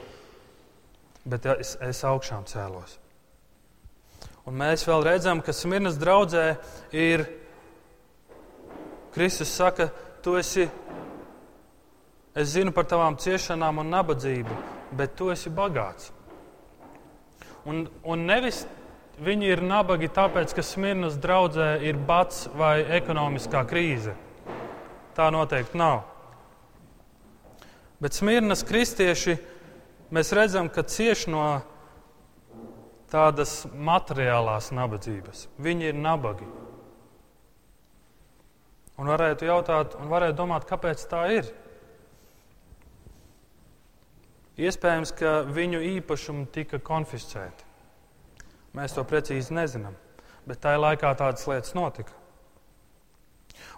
bet 1.24 1.46
es, 1.56 1.76
es 1.80 2.02
augšām 2.04 2.44
cēlos. 2.48 2.98
Un 4.48 4.56
mēs 4.56 4.84
vēl 4.88 5.04
redzam, 5.04 5.40
ka 5.44 5.52
Smirnas 5.52 5.96
draudzē 6.00 6.44
ir 6.92 7.24
Kristus 9.12 9.52
saka, 9.52 9.88
tu 10.24 10.36
esi, 10.36 10.68
es 12.36 12.52
zinu 12.52 12.72
par 12.76 12.88
tavām 12.88 13.16
ciešanām 13.20 13.80
un 13.80 13.92
nabadzību, 13.92 14.60
bet 14.96 15.16
tu 15.16 15.28
esi 15.32 15.52
bagāts. 15.52 16.12
Un, 17.68 17.86
un 18.04 18.24
nevis 18.28 18.62
viņi 19.24 19.50
ir 19.52 19.64
nabagi 19.64 20.08
tāpēc, 20.14 20.52
ka 20.56 20.64
Smirnas 20.64 21.16
draudzē 21.20 21.74
ir 21.84 21.96
bats 21.96 22.46
vai 22.56 22.80
ekonomiskā 23.00 23.64
krīze. 23.68 24.14
Tā 25.16 25.32
noteikti 25.34 25.80
nav. 25.80 26.04
Bet 27.98 28.14
Smirnas 28.14 28.62
kristieši 28.62 29.34
mēs 30.14 30.30
redzam, 30.36 30.68
ka 30.70 30.84
cieš 30.86 31.26
no 31.32 31.44
tādas 33.10 33.64
materiālās 33.72 34.70
nabadzības. 34.76 35.48
Viņi 35.58 35.90
ir 35.90 35.98
nabagi. 35.98 36.46
Un 38.98 39.10
varētu 39.10 39.46
jautāt, 39.48 39.96
un 39.98 40.10
varētu 40.10 40.36
domāt, 40.38 40.66
kāpēc 40.68 41.02
tā 41.10 41.24
ir. 41.38 41.50
Iespējams, 44.58 45.14
ka 45.14 45.40
viņu 45.46 45.82
īpašumi 45.98 46.48
tika 46.54 46.80
konfiscēti. 46.82 47.66
Mēs 48.74 48.94
to 48.94 49.04
precīzi 49.06 49.54
nezinām, 49.54 49.94
bet 50.46 50.60
tajā 50.62 50.80
laikā 50.82 51.12
tādas 51.18 51.46
lietas 51.50 51.74
notika. 51.78 52.14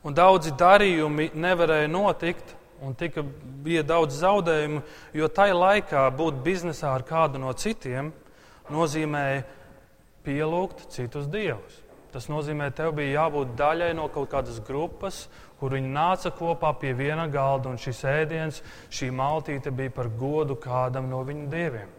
Un 0.05 0.17
daudzi 0.17 0.55
darījumi 0.57 1.31
nevarēja 1.37 1.89
notikt, 1.93 2.57
un 2.85 2.95
tika, 2.97 3.25
bija 3.65 3.83
daudz 3.87 4.21
zaudējumu, 4.23 4.83
jo 5.17 5.29
tajā 5.29 5.57
laikā 5.57 6.07
būt 6.17 6.41
biznesā 6.45 6.95
ar 6.95 7.05
kādu 7.07 7.41
no 7.43 7.53
citiem 7.53 8.13
nozīmēja 8.73 9.45
pielūgt 10.25 10.89
citus 10.95 11.29
dievus. 11.31 11.79
Tas 12.11 12.27
nozīmē, 12.27 12.73
tev 12.75 12.97
bija 12.99 13.21
jābūt 13.21 13.55
daļai 13.59 13.93
no 13.95 14.09
kaut 14.11 14.33
kādas 14.33 14.59
grupas, 14.67 15.29
kur 15.61 15.77
viņi 15.77 15.93
nāca 15.95 16.33
kopā 16.35 16.73
pie 16.81 16.91
viena 16.97 17.29
galda, 17.31 17.71
un 17.71 17.79
šis 17.79 18.03
ēdiens, 18.09 18.63
šī 18.91 19.13
maltīte 19.15 19.71
bija 19.71 19.93
par 19.95 20.11
godu 20.19 20.57
kādam 20.59 21.11
no 21.13 21.23
viņu 21.27 21.47
dieviem. 21.53 21.97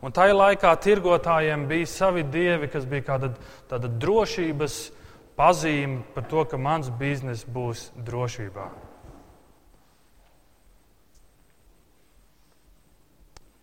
Un 0.00 0.12
tajā 0.16 0.36
laikā 0.36 0.74
tirgotājiem 0.80 1.66
bija 1.68 1.88
savi 1.88 2.24
dievi, 2.24 2.68
kas 2.72 2.86
bija 2.88 3.06
kāda 3.12 3.32
tāda 3.68 3.88
drošības 4.00 4.78
pazīme 5.36 6.02
par 6.14 6.28
to, 6.28 6.44
ka 6.44 6.60
mans 6.60 6.92
bizness 7.00 7.48
būs 7.48 7.90
drošībā. 7.96 8.89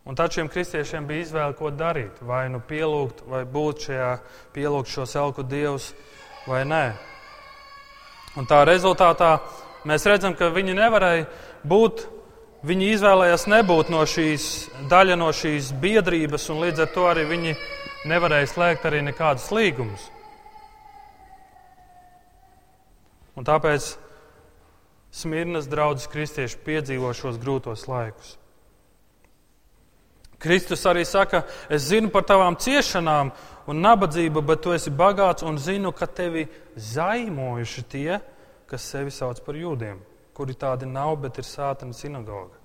Un 0.08 0.16
tad 0.16 0.32
šiem 0.32 0.48
kristiešiem 0.48 1.04
bija 1.08 1.26
izvēle, 1.26 1.54
ko 1.60 1.68
darīt. 1.76 2.22
Vai 2.24 2.46
nu 2.48 2.62
pielūgt, 2.64 3.26
vai 3.28 3.42
būt 3.44 3.90
šajā, 3.90 4.12
pielūgt 4.56 4.92
šo 4.94 5.04
selku 5.04 5.44
dievus, 5.44 5.90
vai 6.48 6.62
nē. 6.64 6.86
Un 8.40 8.48
tā 8.48 8.62
rezultātā 8.70 9.34
mēs 9.88 10.08
redzam, 10.08 10.36
ka 10.38 10.48
viņi 10.56 10.78
nevarēja 10.78 11.28
būt, 11.68 12.06
viņi 12.68 12.94
izvēlējās 12.94 13.48
nebūt 13.52 13.92
no 13.92 14.06
šīs, 14.08 14.48
daļa 14.88 15.20
no 15.20 15.28
šīs 15.36 15.74
biedrības, 15.84 16.48
un 16.56 16.64
līdz 16.64 16.86
ar 16.86 16.94
to 16.96 17.06
arī 17.12 17.28
viņi 17.28 17.58
nevarēja 18.08 18.54
slēgt 18.54 18.88
arī 18.88 19.04
nekādus 19.10 19.52
līgumus. 19.52 20.08
Un 23.36 23.46
tāpēc 23.46 23.92
Smirnas 25.14 25.68
draudzes 25.68 26.08
kristieši 26.12 26.64
piedzīvo 26.64 27.12
šos 27.16 27.36
grūtos 27.42 27.90
laikus. 27.92 28.38
Kristus 30.40 30.86
arī 30.86 31.06
saka, 31.06 31.44
es 31.70 31.88
zinu 31.90 32.12
par 32.14 32.26
tavām 32.30 32.60
ciešanām 32.62 33.32
un 33.68 33.80
nabadzību, 33.82 34.44
bet 34.46 34.62
tu 34.62 34.74
esi 34.76 34.94
bagāts 34.94 35.46
un 35.46 35.58
zinu, 35.58 35.92
ka 35.92 36.06
tevi 36.06 36.46
zaimojuši 36.78 37.84
tie, 37.90 38.20
kas 38.70 38.86
sevi 38.86 39.12
sauc 39.12 39.42
par 39.46 39.58
jūdiem, 39.58 39.98
kuri 40.38 40.54
tādi 40.54 40.86
nav, 40.86 41.16
bet 41.24 41.40
ir 41.42 41.48
sātana 41.48 41.96
sinagoga. 41.98 42.60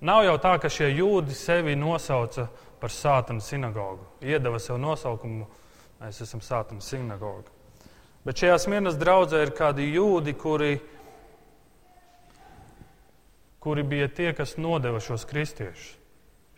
Nav 0.00 0.24
jau 0.24 0.36
tā, 0.40 0.56
ka 0.58 0.70
šie 0.72 0.88
jūdi 0.96 1.36
sevi 1.36 1.76
nosauca 1.76 2.48
par 2.80 2.90
sātana 2.90 3.44
sinagogu, 3.44 4.06
iedeva 4.24 4.58
sev 4.58 4.80
nosaukumu, 4.80 5.46
mēs 6.00 6.22
esam 6.24 6.40
sātana 6.42 6.82
sinagoga. 6.82 7.52
Bet 8.24 8.40
šajā 8.40 8.56
smienas 8.60 8.98
draudzē 9.00 9.44
ir 9.44 9.54
kādi 9.56 9.86
jūdi, 9.94 10.34
kuri, 10.40 10.74
kuri 13.60 13.84
bija 13.86 14.08
tie, 14.08 14.32
kas 14.36 14.56
nodeva 14.60 15.00
šos 15.04 15.28
kristiešus, 15.28 15.99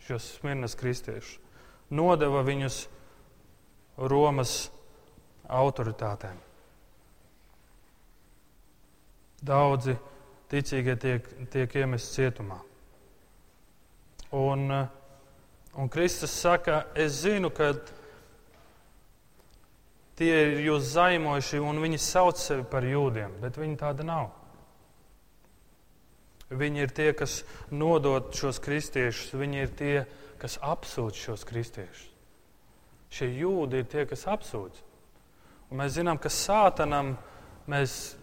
šos 0.07 0.33
smienas 0.37 0.75
kristiešus. 0.79 1.39
Nodeva 1.93 2.41
viņus 2.45 2.87
Romas 4.09 4.71
autoritātēm. 5.45 6.37
Daudzi 9.43 9.95
ticīgie 10.49 10.95
tiek, 10.99 11.27
tiek 11.51 11.75
iemesti 11.83 12.21
cietumā. 12.21 12.59
Un, 14.33 14.69
un 15.77 15.91
Kristus 15.93 16.33
saka, 16.33 16.87
es 16.97 17.19
zinu, 17.21 17.51
ka 17.53 17.73
tie 20.17 20.31
ir 20.31 20.63
jūs 20.67 20.93
zaimojuši 20.95 21.61
un 21.61 21.81
viņi 21.83 21.99
sauc 22.01 22.39
sevi 22.41 22.65
par 22.69 22.87
jūdiem, 22.87 23.37
bet 23.43 23.59
viņi 23.61 23.77
tāda 23.81 24.07
nav. 24.07 24.31
Viņi 26.51 26.83
ir 26.83 26.91
tie, 26.93 27.11
kas 27.17 27.41
nodod 27.71 28.33
šos 28.35 28.59
kristiešus, 28.61 29.33
viņi 29.37 29.61
ir 29.63 29.71
tie, 29.77 29.93
kas 30.41 30.59
apsūdz 30.61 31.21
šos 31.27 31.45
kristiešus. 31.47 32.09
Šie 33.13 33.29
jūdi 33.29 33.81
ir 33.81 33.87
tie, 33.89 34.03
kas 34.09 34.25
apsūdz. 34.29 34.81
Un 35.71 35.79
mēs 35.81 35.95
zinām, 35.95 36.19
ka 36.21 36.29
sātanam 36.33 37.13
mēs 37.69 38.15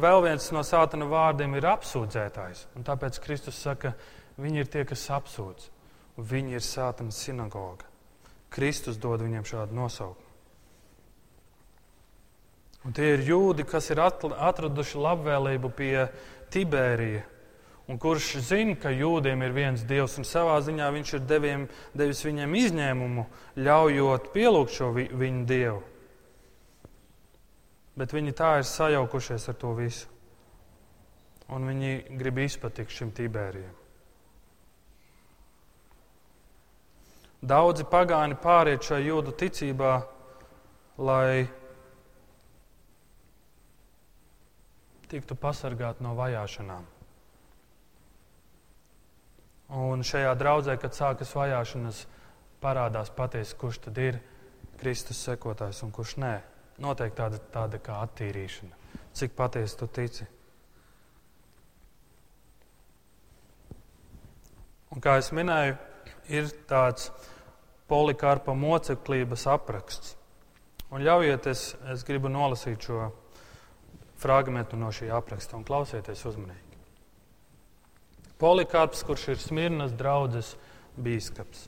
vēl 0.00 0.22
viens 0.24 0.48
no 0.52 0.62
sātana 0.64 1.08
vārdiem 1.08 1.56
ir 1.58 1.68
apsūdzētājs. 1.68 2.66
Un 2.76 2.86
tāpēc 2.88 3.20
Kristus 3.24 3.60
saka, 3.60 3.94
viņi 4.40 4.64
ir 4.64 4.72
tie, 4.72 4.86
kas 4.88 5.04
apsūdz. 5.12 5.68
Viņi 6.18 6.58
ir 6.58 6.64
sātana 6.64 7.14
sinagoga. 7.14 7.86
Kristus 8.50 8.98
dod 8.98 9.22
viņiem 9.22 9.44
šādu 9.46 9.76
nosaukumu. 9.76 10.28
Un 12.86 12.94
tie 12.94 13.10
ir 13.16 13.24
jūdi, 13.26 13.66
kas 13.68 13.90
ir 13.92 14.00
atraduši 14.00 15.00
labvēlību 15.02 15.70
pie 15.76 16.06
Tibērija, 16.52 17.22
un 17.88 17.98
kurš 18.00 18.34
zina, 18.44 18.76
ka 18.80 18.92
jūdiem 18.92 19.42
ir 19.46 19.54
viens 19.56 19.84
dievs, 19.88 20.18
un 20.20 20.26
savā 20.28 20.58
ziņā 20.64 20.90
viņš 20.94 21.14
ir 21.16 21.24
deviem, 21.28 21.66
devis 21.96 22.20
viņiem 22.26 22.56
izņēmumu, 22.62 23.24
ļaujot 23.56 24.30
pielūgt 24.34 24.76
šo 24.76 24.92
vi, 24.96 25.08
viņu 25.08 25.44
dievu. 25.48 25.82
Bet 27.98 28.14
viņi 28.14 28.36
tā 28.38 28.52
ir 28.60 28.68
sajaukušies 28.68 29.48
ar 29.50 29.58
to 29.58 29.72
visu, 29.74 30.06
un 31.50 31.66
viņi 31.66 32.18
grib 32.20 32.38
izpatikt 32.44 32.94
šim 32.94 33.10
Tibērijam. 33.16 33.74
Daudzi 37.38 37.84
pagāni 37.86 38.34
pāriet 38.42 38.82
šajā 38.82 39.04
jūdu 39.06 39.32
ticībā, 39.38 39.92
lai 40.98 41.46
tiktu 45.10 45.36
pasargāti 45.38 46.04
no 46.04 46.14
vajāšanām. 46.18 46.86
Un 49.78 50.04
šajā 50.06 50.32
draudzē, 50.40 50.78
kad 50.80 50.96
sākas 50.96 51.34
vajāšanas, 51.36 52.06
parādās 52.62 53.10
patiesi, 53.14 53.56
kurš 53.58 53.82
tad 53.88 53.98
ir 54.00 54.20
Kristus 54.80 55.20
sekotājs 55.26 55.82
un 55.84 55.92
kurš 55.92 56.16
nē. 56.22 56.34
Noteikti 56.80 57.18
tāda, 57.18 57.40
tāda 57.52 57.80
kā 57.82 57.98
attīrīšana. 58.06 58.76
Cik 59.18 59.34
patiesi 59.36 59.76
tu 59.76 59.88
tici? 59.90 60.26
Un 64.94 65.02
kā 65.04 65.18
jau 65.18 65.36
minēju, 65.36 65.74
ir 66.32 66.48
tāds 66.70 67.10
polikārpa 67.90 68.54
moceklības 68.56 69.44
apraksts. 69.52 70.14
Un 70.88 71.04
ļaujiet, 71.04 71.46
es, 71.50 71.74
es 71.92 72.04
gribu 72.08 72.30
nolasīt 72.32 72.88
šo 72.88 73.10
fragmentu 74.18 74.78
no 74.78 74.90
šī 74.94 75.10
apraksta 75.14 75.56
un 75.58 75.64
klausieties 75.66 76.24
uzmanīgi. 76.28 76.64
Polikārps, 78.38 79.02
kurš 79.06 79.28
ir 79.32 79.40
Smirnas 79.42 79.94
draudzes 79.98 80.54
bīskaps. 80.98 81.66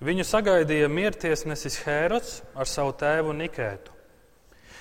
Viņu 0.00 0.24
sagaidīja 0.24 0.88
miertiesnesis 0.88 1.78
Hērods 1.84 2.40
ar 2.56 2.68
savu 2.68 2.94
tēvu 2.96 3.34
Nikētu. 3.36 3.92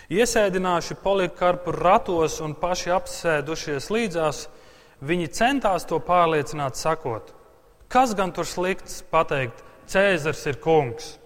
Iesēdinājuši 0.09 0.95
polikārpu 1.03 1.73
ratos 1.75 2.39
un 2.41 2.55
paši 2.57 2.93
apsēdušies 2.95 3.89
līdzās, 3.93 4.45
viņi 5.05 5.27
centās 5.35 5.85
to 5.87 5.99
pārliecināt, 6.01 6.79
sakot, 6.79 7.33
kas 7.91 8.15
gan 8.17 8.31
tur 8.35 8.47
slikts 8.47 9.03
pateikt, 9.11 9.65
Cēzars 9.89 10.45
ir 10.49 10.59
kungs 10.61 11.18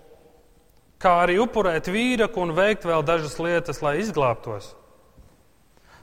kā 1.03 1.17
arī 1.25 1.35
upurēt 1.43 1.89
vīraku 1.91 2.45
un 2.45 2.55
veikt 2.55 2.87
vēl 2.87 3.03
dažas 3.03 3.35
lietas, 3.43 3.81
lai 3.83 3.97
izglābtos. 3.99 4.71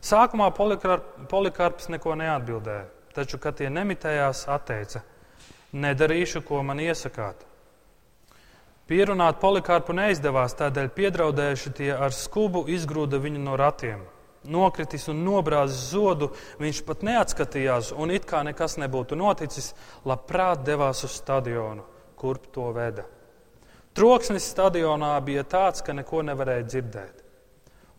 Sākumā 0.04 0.48
Polikarps 0.56 1.90
neko 1.92 2.16
neatbildēja, 2.16 2.86
taču, 3.16 3.40
kad 3.40 3.58
tie 3.58 3.68
nemitējās, 3.72 4.46
atteica: 4.48 5.02
Nedarīšu, 5.76 6.42
ko 6.44 6.62
man 6.66 6.80
iesakāt. 6.82 7.44
Pierunāt 8.90 9.38
Polikarpu 9.38 9.94
neizdevās, 9.94 10.56
tādēļ 10.58 10.88
piedraudējuši 10.96 11.72
tie 11.78 11.92
ar 11.94 12.10
skubu 12.16 12.64
izgrūda 12.74 13.20
viņu 13.22 13.44
no 13.44 13.54
ratiem. 13.60 14.00
Nokritis 14.50 15.04
un 15.12 15.20
nobrāzis 15.22 15.92
zodu, 15.92 16.32
viņš 16.58 16.82
pat 16.88 17.04
neatskatījās, 17.06 17.92
un 17.92 18.10
it 18.10 18.26
kā 18.26 18.40
nekas 18.42 18.78
nebūtu 18.80 19.20
noticis, 19.20 19.74
labprāt 20.08 20.64
devās 20.66 21.04
uz 21.06 21.20
stadionu, 21.20 21.84
kurp 22.18 22.48
to 22.50 22.72
veda. 22.74 23.04
Troksnis 23.96 24.46
stadionā 24.52 25.16
bija 25.26 25.42
tāds, 25.42 25.82
ka 25.82 25.94
neko 25.96 26.22
nevarēja 26.22 26.66
dzirdēt. 26.68 27.24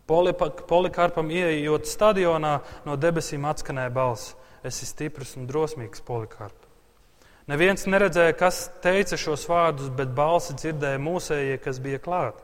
Polikarpam 0.08 1.28
ieejot 1.32 1.88
stadionā, 1.88 2.60
no 2.86 2.96
debesīm 2.96 3.44
atskanēja 3.48 3.92
balss: 3.92 4.32
Es 4.62 4.78
esmu 4.78 4.88
stiprs 4.88 5.36
un 5.36 5.48
drosmīgs, 5.50 6.04
Polikarp. 6.06 6.56
Neviens 7.50 7.84
neredzēja, 7.90 8.36
kas 8.38 8.70
teica 8.82 9.18
šos 9.18 9.44
vārdus, 9.50 9.90
bet 9.90 10.14
balsi 10.14 10.54
dzirdēja 10.54 11.00
mūsējie, 11.02 11.58
kas 11.60 11.80
bija 11.82 11.98
klāt. 11.98 12.38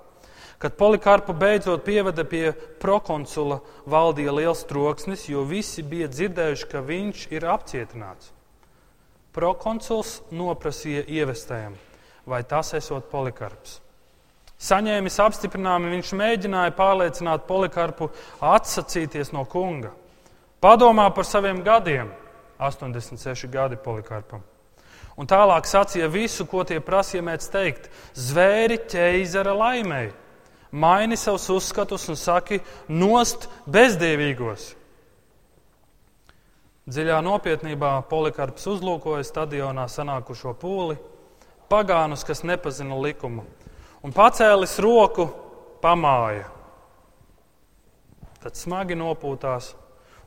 Kad 0.58 0.74
Polikarpu 0.76 1.32
beidzot 1.38 1.84
pieveda 1.86 2.24
pie 2.26 2.50
prokonsula, 2.82 3.60
valdīja 3.86 4.34
liels 4.34 4.64
troksnis, 4.66 5.28
jo 5.30 5.46
visi 5.46 5.86
bija 5.86 6.10
dzirdējuši, 6.10 6.70
ka 6.72 6.82
viņš 6.82 7.28
ir 7.30 7.46
apcietināts. 7.46 8.32
Prokonsuls 9.32 10.18
noprasīja 10.34 11.06
ievestējiem 11.06 11.78
vai 12.28 12.42
tas 12.44 12.74
esot 12.76 13.08
polikarps. 13.10 13.78
Saņēmis 14.58 15.20
apstiprinājumu, 15.22 15.92
viņš 15.94 16.12
mēģināja 16.18 16.74
pārliecināt 16.74 17.46
polikarpu 17.46 18.10
atsacīties 18.42 19.30
no 19.34 19.44
kunga. 19.46 19.92
Padomā 20.58 21.06
par 21.14 21.26
saviem 21.26 21.62
gadiem, 21.62 22.10
86 22.58 23.46
gadi 23.52 23.78
polikarpam. 23.78 24.42
Un 25.18 25.26
tālāk 25.30 25.66
sacīja 25.66 26.08
visu, 26.10 26.46
ko 26.46 26.64
tie 26.66 26.78
prasīja 26.82 27.22
mēdz 27.26 27.46
teikt. 27.50 27.86
Zvēri 28.18 28.80
ķeizara 28.90 29.54
laimēji, 29.54 30.10
maini 30.70 31.18
savus 31.18 31.46
uzskatus 31.54 32.08
un 32.10 32.18
saki, 32.18 32.58
nost 32.90 33.48
bezdievīgos. 33.66 34.72
Dziļā 36.88 37.18
nopietnībā 37.20 37.92
Polikarps 38.08 38.64
uzlūkoja 38.70 39.26
stadionā 39.26 39.84
sanākušo 39.92 40.54
pūli 40.58 40.96
pagānus, 41.70 42.24
kas 42.26 42.44
nepazina 42.46 42.96
likumu, 42.98 43.44
un 44.02 44.14
pacēlis 44.14 44.78
roku, 44.82 45.28
pamāja. 45.82 46.48
Tad 48.42 48.58
smagi 48.58 48.96
nopūtās 48.98 49.72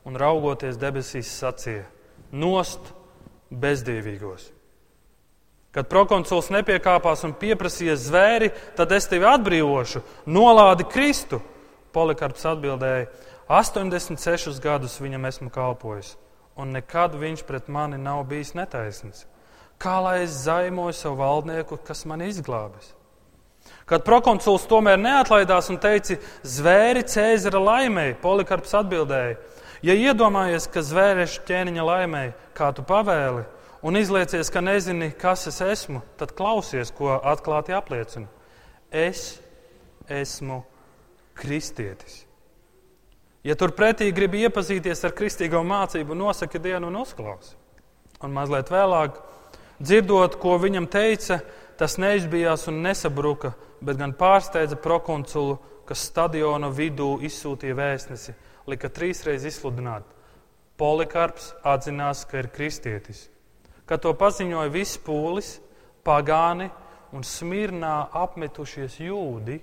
un 0.07 0.17
raugoties 0.19 0.79
debesīs 0.79 1.31
sacīja: 1.41 1.85
Nost 2.31 2.91
bezdīvīgos! 3.51 4.51
Kad 5.71 5.87
prokonsuls 5.87 6.49
nepiekāpās 6.51 7.23
un 7.23 7.31
pieprasīja 7.39 7.95
zvēri, 7.95 8.49
tad 8.75 8.91
es 8.91 9.07
tevi 9.07 9.23
atbrīvošu, 9.29 10.01
nolādi 10.27 10.83
Kristu. 10.91 11.39
Polikarps 11.95 12.43
atbildēja: 12.51 13.07
86 13.51 14.59
gadus 14.63 14.99
viņam 15.03 15.27
esmu 15.27 15.49
kalpojis, 15.51 16.17
un 16.59 16.75
nekad 16.75 17.15
viņš 17.19 17.45
pret 17.47 17.71
mani 17.71 17.99
nav 17.99 18.25
bijis 18.27 18.53
netaisnīgs. 18.55 19.25
Kā 19.81 19.97
lai 20.03 20.17
es 20.27 20.43
zaimoju 20.45 20.93
savu 20.93 21.17
valdnieku, 21.23 21.79
kas 21.81 22.03
man 22.05 22.21
izglābis? 22.21 22.91
Kad 23.89 24.05
prokonsuls 24.05 24.67
tomēr 24.69 24.99
neatlaidās 25.01 25.71
un 25.73 25.79
teica, 25.81 26.19
zvēri 26.45 27.01
Cēzara 27.09 27.59
laimēji, 27.61 28.19
Polikarps 28.21 28.75
atbildēja: 28.77 29.39
Ja 29.81 29.95
iedomājies, 29.97 30.67
ka 30.69 30.83
zvēriešu 30.85 31.41
ķēniņa 31.47 31.85
laimēji, 31.87 32.33
kā 32.57 32.69
tu 32.77 32.85
pavēli, 32.85 33.43
un 33.81 33.97
izliecies, 33.97 34.53
ka 34.53 34.61
nezini, 34.61 35.09
kas 35.17 35.47
es 35.49 35.57
esmu, 35.65 36.03
tad 36.21 36.35
klausies, 36.37 36.93
ko 36.93 37.17
atklāti 37.17 37.73
apliecinu. 37.73 38.29
Es 38.91 39.39
esmu 40.05 40.61
kristietis. 41.37 42.21
Ja 43.41 43.57
turpretī 43.57 44.11
gribi 44.13 44.43
iepazīties 44.45 45.01
ar 45.07 45.15
kristīgo 45.17 45.63
mācību, 45.65 46.13
nosaki 46.13 46.61
dienu 46.61 46.91
un 46.91 47.01
uzklausi. 47.01 47.55
Un 48.21 48.35
mazliet 48.35 48.69
vēlāk 48.69 49.17
Dzirdot, 49.81 50.37
ko 50.37 50.59
viņam 50.61 50.85
teica, 50.91 51.39
tas 51.79 51.97
neizbijās 51.97 52.67
un 52.69 52.83
nesabruka, 52.85 53.55
bet 53.81 53.97
gan 53.97 54.13
pārsteidza 54.13 54.77
prokonsulu, 54.77 55.57
kas 55.89 56.03
stadiona 56.11 56.69
vidū 56.69 57.15
izsūtīja 57.25 57.77
vēstnesi, 57.79 58.35
lika 58.69 58.91
trīsreiz 58.93 59.47
izsludināt. 59.49 60.05
Polikarps 60.77 61.51
atzinās, 61.65 62.23
ka 62.29 62.43
ir 62.43 62.51
kristietis. 62.53 63.25
Kad 63.89 64.05
to 64.05 64.13
paziņoja 64.17 64.69
viss 64.71 65.01
pūlis, 65.01 65.55
pagāni 66.05 66.69
un 67.11 67.25
smirnā 67.25 67.95
apmetušies 68.21 68.99
jūdi, 69.01 69.57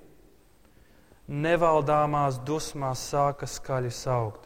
nevaldāmās 1.28 2.40
dusmās 2.44 3.06
sāka 3.12 3.46
skaļi 3.46 3.94
saukt. 3.94 4.44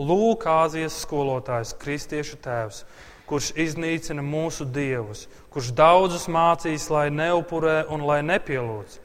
Lūk, 0.00 0.46
Āzijas 0.48 0.96
skolotājs, 1.04 1.74
kristiešu 1.76 2.38
tēvs, 2.40 2.84
kurš 3.30 3.52
iznīcina 3.54 4.24
mūsu 4.26 4.66
dievus, 4.66 5.28
kurš 5.54 5.70
daudzus 5.78 6.26
mācīs, 6.30 6.88
lai 6.90 7.06
neupurē 7.14 7.84
un 7.94 8.02
lai 8.08 8.20
nepielūdz. 8.26 8.98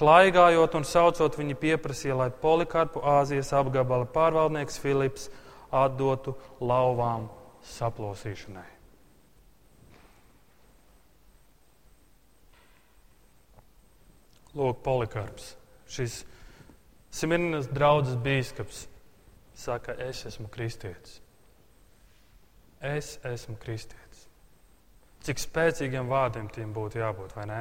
Klaigājot 0.00 0.74
un 0.78 0.86
saucot, 0.88 1.36
viņi 1.36 1.58
pieprasīja, 1.60 2.16
lai 2.16 2.30
Polikarpu 2.32 3.02
Āzijas 3.04 3.52
apgabala 3.54 4.08
pārvaldnieks 4.10 4.80
Filips 4.80 5.28
atdotu 5.70 6.34
lauvām 6.64 7.28
saplosīšanai. 7.76 8.66
Lūk, 14.56 14.80
Polikarps, 14.82 15.52
šis 15.86 16.24
Smirnas 17.14 17.68
draugs 17.70 18.16
bīskaps, 18.24 18.86
saka, 19.54 19.94
es 20.08 20.24
esmu 20.26 20.48
kristietis. 20.50 21.20
Es 22.80 23.18
esmu 23.28 23.58
kristietis. 23.60 24.24
Cik 25.20 25.40
spēcīgiem 25.42 26.08
vārdiem 26.08 26.48
tiem 26.48 26.72
būtu 26.72 27.02
jābūt, 27.02 27.34
vai 27.36 27.44
ne? 27.50 27.60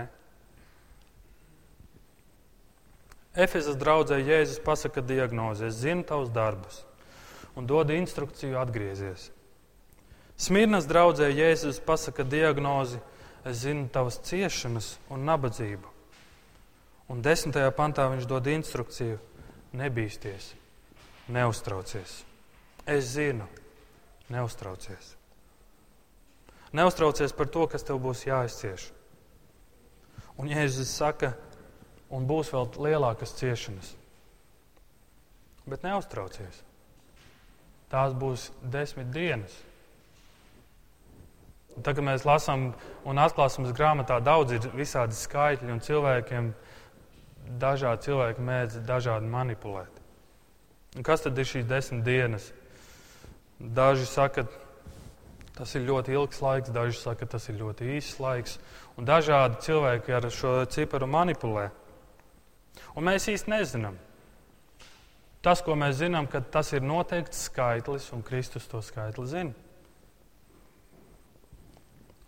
Efezas 3.35 3.75
draudzē 3.79 4.17
Jēzus 4.23 4.61
pasaka 4.63 5.03
diagnozi, 5.05 5.67
es 5.67 5.81
zinu 5.83 6.07
tavus 6.07 6.31
darbus 6.33 6.85
un 7.59 7.67
dod 7.67 7.89
instrukciju 7.91 8.57
atgriezies. 8.59 9.29
Smirnas 10.39 10.87
draudzē 10.87 11.27
Jēzus 11.27 11.81
pasaka 11.83 12.23
diagnozi, 12.23 13.01
es 13.43 13.65
zinu 13.65 13.89
tavas 13.91 14.21
ciešanas 14.23 14.93
un 15.11 15.25
nabadzību. 15.27 15.91
Un 17.11 17.23
desmitajā 17.25 17.71
pantā 17.75 18.05
viņš 18.11 18.27
dod 18.29 18.47
instrukciju, 18.47 19.17
nebīsties, 19.75 20.53
neuztraucies. 21.35 22.21
Es 22.87 23.11
zinu, 23.17 23.49
neuztraucies. 24.33 25.15
Neuztraucies 26.73 27.33
par 27.33 27.49
to, 27.49 27.65
kas 27.69 27.85
tev 27.85 28.01
būs 28.03 28.27
jāizcieš. 28.27 28.89
Un 30.39 30.51
Jēzus 30.51 30.91
saka, 30.93 31.33
un 32.13 32.27
būs 32.29 32.51
vēl 32.53 32.69
lielākas 32.85 33.33
ciešanas. 33.39 33.95
Bet 35.69 35.83
neuztraucies. 35.85 36.61
Tās 37.89 38.13
būs 38.13 38.49
desmit 38.61 39.09
dienas. 39.13 39.55
Un 41.75 41.85
tagad 41.85 42.05
mēs 42.05 42.25
lasām 42.27 42.71
un 43.07 43.21
atklāsmes 43.21 43.73
grāmatā 43.77 44.19
daudz 44.21 44.57
ir 44.57 44.69
visādi 44.77 45.17
skaitļi 45.17 45.73
un 45.73 45.81
cilvēkiem 45.85 46.51
dažādi 47.61 48.09
cilvēki 48.09 48.45
mēdz 48.45 48.81
dažādi 48.85 49.29
manipulēt. 49.31 50.01
Un 50.97 51.05
kas 51.05 51.25
tad 51.25 51.37
ir 51.37 51.49
šīs 51.49 51.69
desmit 51.69 52.05
dienas? 52.05 52.49
Daži 53.59 54.05
saka, 54.07 54.45
tas 55.57 55.75
ir 55.75 55.83
ļoti 55.87 56.15
ilgs 56.15 56.39
laiks, 56.39 56.71
daži 56.71 56.95
saka, 56.95 57.27
tas 57.27 57.49
ir 57.51 57.59
ļoti 57.59 57.89
īss 57.97 58.19
laiks. 58.23 58.57
Un 58.95 59.07
dažādi 59.07 59.59
cilvēki 59.65 60.15
ar 60.15 60.29
šo 60.31 60.53
ciparu 60.71 61.07
manipulē. 61.11 61.69
Un 62.95 63.07
mēs 63.07 63.27
īsti 63.31 63.51
nezinām. 63.51 63.97
Tas, 65.43 65.61
ko 65.63 65.75
mēs 65.79 65.99
zinām, 66.01 66.27
ka 66.27 66.41
tas 66.43 66.73
ir 66.75 66.83
noteikts 66.83 67.45
skaitlis, 67.47 68.09
un 68.15 68.23
Kristus 68.27 68.67
to 68.67 68.81
skaitli 68.83 69.27
zina. 69.27 69.55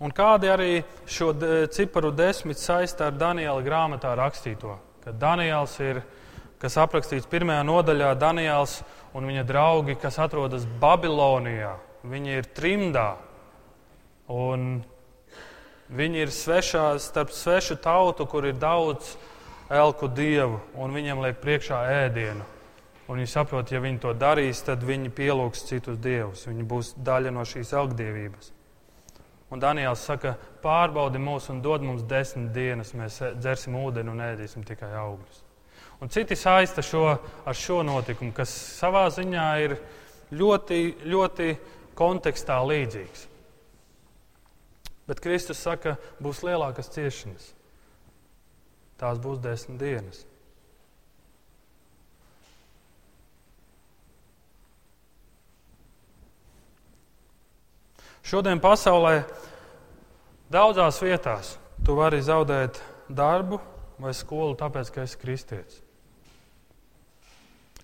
Un 0.02 0.14
kādi 0.16 0.50
arī 0.50 0.80
šo 1.06 1.30
ciparu 1.76 2.10
desmit 2.16 2.58
saistā 2.58 3.12
ar 3.12 3.18
Daniela 3.20 3.62
grāmatā 3.62 4.16
rakstīto? 4.18 4.78
Kad 5.04 5.20
Daniels 5.22 5.76
ir, 5.84 6.02
kas 6.62 6.78
aprakstīts 6.78 7.30
pirmajā 7.30 7.64
nodaļā, 7.66 8.14
Daniels 8.22 8.80
un 9.18 9.26
viņa 9.28 9.44
draugi, 9.50 9.98
kas 10.00 10.20
atrodas 10.22 10.68
Babilonijā, 10.82 11.74
viņi 12.06 12.38
ir 12.38 12.50
trimdā. 12.56 13.10
Un 14.32 14.84
viņi 15.92 16.24
ir 16.24 16.32
svešā, 16.32 16.94
starp 17.04 17.34
svešu 17.36 17.76
tautu, 17.82 18.28
kur 18.30 18.48
ir 18.48 18.56
daudz 18.62 19.16
elku 19.72 20.08
dievu, 20.08 20.62
un 20.80 20.96
viņiem 20.96 21.20
liek 21.26 21.42
priekšā 21.44 21.82
ēdienu. 22.06 22.48
Un 23.12 23.20
viņi 23.20 23.28
saprot, 23.28 23.72
ja 23.74 23.82
viņi 23.84 24.00
to 24.06 24.14
darīs, 24.16 24.62
tad 24.64 24.86
viņi 24.88 25.12
pielūgs 25.12 25.66
citus 25.68 25.98
dievus. 26.00 26.46
Viņi 26.48 26.64
būs 26.64 26.94
daļa 27.04 27.34
no 27.36 27.44
šīs 27.44 27.74
elgdievības. 27.76 28.54
Un 29.52 29.60
Daniels 29.60 30.06
saka, 30.08 30.38
pārbaudi 30.64 31.20
mūs 31.20 31.50
un 31.52 31.60
dod 31.66 31.84
mums 31.84 32.06
desmit 32.08 32.54
dienas, 32.56 32.94
mēs 32.96 33.20
dzersim 33.36 33.76
ūdeni 33.82 34.14
un 34.14 34.24
ēdīsim 34.24 34.64
tikai 34.64 34.94
augļus. 34.96 35.42
Un 36.02 36.10
citi 36.10 36.36
saista 36.36 36.82
šo 36.82 37.04
ar 37.46 37.58
šo 37.58 37.84
notikumu, 37.86 38.34
kas 38.34 38.50
savā 38.80 39.04
ziņā 39.14 39.48
ir 39.62 39.76
ļoti, 40.34 40.80
ļoti 41.06 41.50
kontekstā 41.98 42.58
līdzīgs. 42.66 43.28
Bet 45.06 45.22
Kristus 45.22 45.62
saka, 45.62 45.98
būs 46.24 46.42
lielākas 46.48 46.90
ciešanas. 46.96 47.52
Tās 49.02 49.22
būs 49.22 49.42
desmit 49.44 49.78
dienas. 49.82 50.24
Šodien 58.26 58.62
pasaulē 58.64 59.26
daudzās 60.54 61.02
vietās 61.04 61.56
tu 61.86 61.98
vari 61.98 62.22
zaudēt 62.24 62.80
darbu 63.10 63.60
vai 64.02 64.14
skolu, 64.16 64.56
tāpēc, 64.58 64.94
ka 64.94 65.06
esi 65.06 65.20
kristietis. 65.20 65.82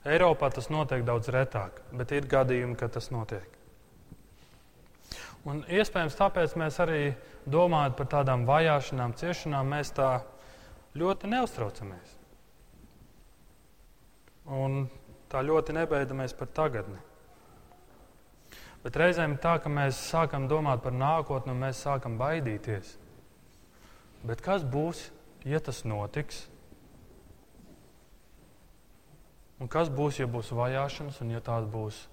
Eiropā 0.07 0.49
tas 0.53 0.69
notiek 0.71 1.03
daudz 1.07 1.29
retāk, 1.33 1.81
bet 1.91 2.13
ir 2.15 2.27
gadījumi, 2.31 2.77
kad 2.79 2.93
tas 2.95 3.09
notiek. 3.11 3.57
Un 5.47 5.61
iespējams, 5.71 6.15
tāpēc 6.19 6.55
mēs 6.59 6.79
arī 6.83 7.01
domājam 7.47 7.95
par 7.95 8.09
tādām 8.11 8.45
vajāšanām, 8.47 9.15
ciešanām, 9.19 9.69
mēs 9.71 9.93
tā 9.95 10.11
ļoti 10.97 11.29
neuztraucamies. 11.31 12.15
Un 14.57 14.87
tā 15.31 15.43
ļoti 15.43 15.75
nebeidamies 15.75 16.35
par 16.35 16.51
tagadni. 16.55 16.99
Bet 18.83 18.99
reizēm 18.99 19.35
ir 19.35 19.41
tā, 19.43 19.57
ka 19.59 19.71
mēs 19.71 19.99
sākam 20.11 20.47
domāt 20.47 20.83
par 20.83 20.95
nākotni 20.95 21.51
un 21.51 21.63
mēs 21.63 21.81
sākam 21.83 22.15
baidīties. 22.19 22.93
Bet 24.27 24.43
kas 24.43 24.63
būs, 24.63 25.09
ja 25.47 25.59
tas 25.63 25.83
notiks? 25.87 26.45
Un 29.57 29.69
kas 29.71 29.89
būs, 29.89 30.19
ja 30.21 30.27
būs 30.29 30.51
vajāšanas 30.53 31.21
un 31.23 31.31
ja 31.33 31.41
tās 31.41 31.65
būs 31.71 32.03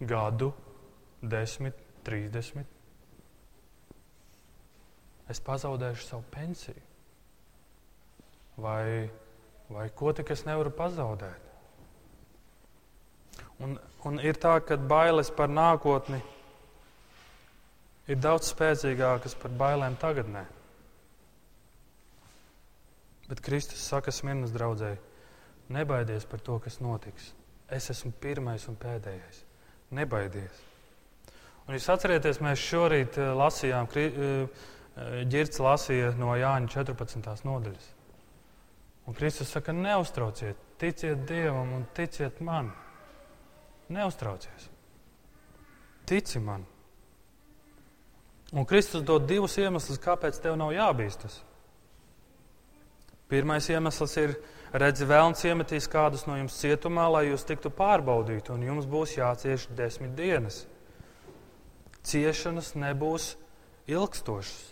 gadu, 0.00 0.50
desmit, 1.22 1.78
trīsdesmit? 2.06 2.72
Es 5.30 5.42
pazaudēšu 5.42 6.06
savu 6.06 6.24
pensiju. 6.34 6.82
Vai, 8.62 9.10
vai 9.68 9.88
ko 9.94 10.12
tik 10.16 10.30
es 10.32 10.46
nevaru 10.46 10.70
pazaudēt? 10.74 11.42
Un, 13.62 13.78
un 14.04 14.18
ir 14.20 14.38
tā, 14.40 14.58
ka 14.64 14.76
bailes 14.76 15.30
par 15.32 15.48
nākotni 15.48 16.20
ir 18.06 18.20
daudz 18.22 18.50
spēcīgākas 18.52 19.34
par 19.40 19.54
bailēm 19.62 19.96
tagadnē. 20.00 20.44
Bet 23.26 23.42
Kristus 23.42 23.82
saka 23.82 24.12
Smirnas 24.14 24.54
draudzēji, 24.54 25.00
nebaidies 25.74 26.28
par 26.30 26.40
to, 26.46 26.60
kas 26.62 26.78
notiks. 26.80 27.32
Es 27.66 27.90
esmu 27.90 28.12
pirmais 28.22 28.68
un 28.70 28.78
pēdējais. 28.78 29.42
Nebaidies. 29.96 30.62
Un 31.66 31.74
jūs 31.74 31.88
atcerieties, 31.90 32.38
mēs 32.44 32.62
šorīt 32.62 33.18
eh, 33.18 33.32
lasījām, 33.34 33.88
eh, 33.98 35.58
lasīja 35.66 36.12
no 36.18 36.36
Jāņa 36.38 36.70
14. 36.70 37.44
nodaļas. 37.46 37.88
Un 39.06 39.14
Kristus 39.14 39.50
saka, 39.54 39.74
neuztrauciet, 39.74 40.58
ticiet 40.78 41.26
Dievam 41.26 41.74
un 41.76 41.84
ticiet 41.94 42.40
man. 42.40 42.72
Neuztraucies. 43.88 44.70
Tici 46.06 46.38
man. 46.42 46.64
Un 48.52 48.66
Kristus 48.66 49.02
dod 49.02 49.26
divus 49.26 49.58
iemeslus, 49.58 49.98
kāpēc 50.02 50.38
tev 50.42 50.54
nav 50.58 50.72
jābīstas. 50.74 51.40
Pirmais 53.28 53.66
iemesls 53.70 54.14
ir, 54.22 54.36
redzi, 54.70 55.06
vēlns 55.08 55.42
iemetīs 55.48 55.88
kādus 55.90 56.26
no 56.28 56.36
jums 56.38 56.58
cietumā, 56.60 57.08
lai 57.10 57.24
jūs 57.30 57.46
tiktu 57.48 57.72
pārbaudīti, 57.74 58.52
un 58.54 58.62
jums 58.62 58.86
būs 58.86 59.16
jācieš 59.18 59.66
desmit 59.74 60.14
dienas. 60.18 60.62
Ciešanas 62.06 62.76
nebūs 62.78 63.32
ilgstošas. 63.90 64.62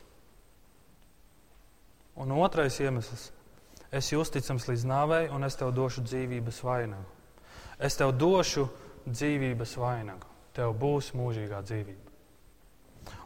Un 2.23 2.31
otrais 2.39 2.79
iemesls 2.79 3.33
esi 3.95 4.15
uzticams 4.19 4.69
līdz 4.71 4.87
nāvei, 4.87 5.25
un 5.35 5.43
es 5.47 5.59
tev 5.59 5.75
došu 5.75 6.05
dzīvības 6.07 6.63
vainagu. 6.63 7.11
Es 7.83 7.99
tev 7.99 8.15
došu 8.15 8.69
dzīvības 9.09 9.75
vainagu. 9.83 10.31
Tev 10.55 10.77
būs 10.79 11.11
mūžīgā 11.19 11.59
dzīvība. 11.67 12.13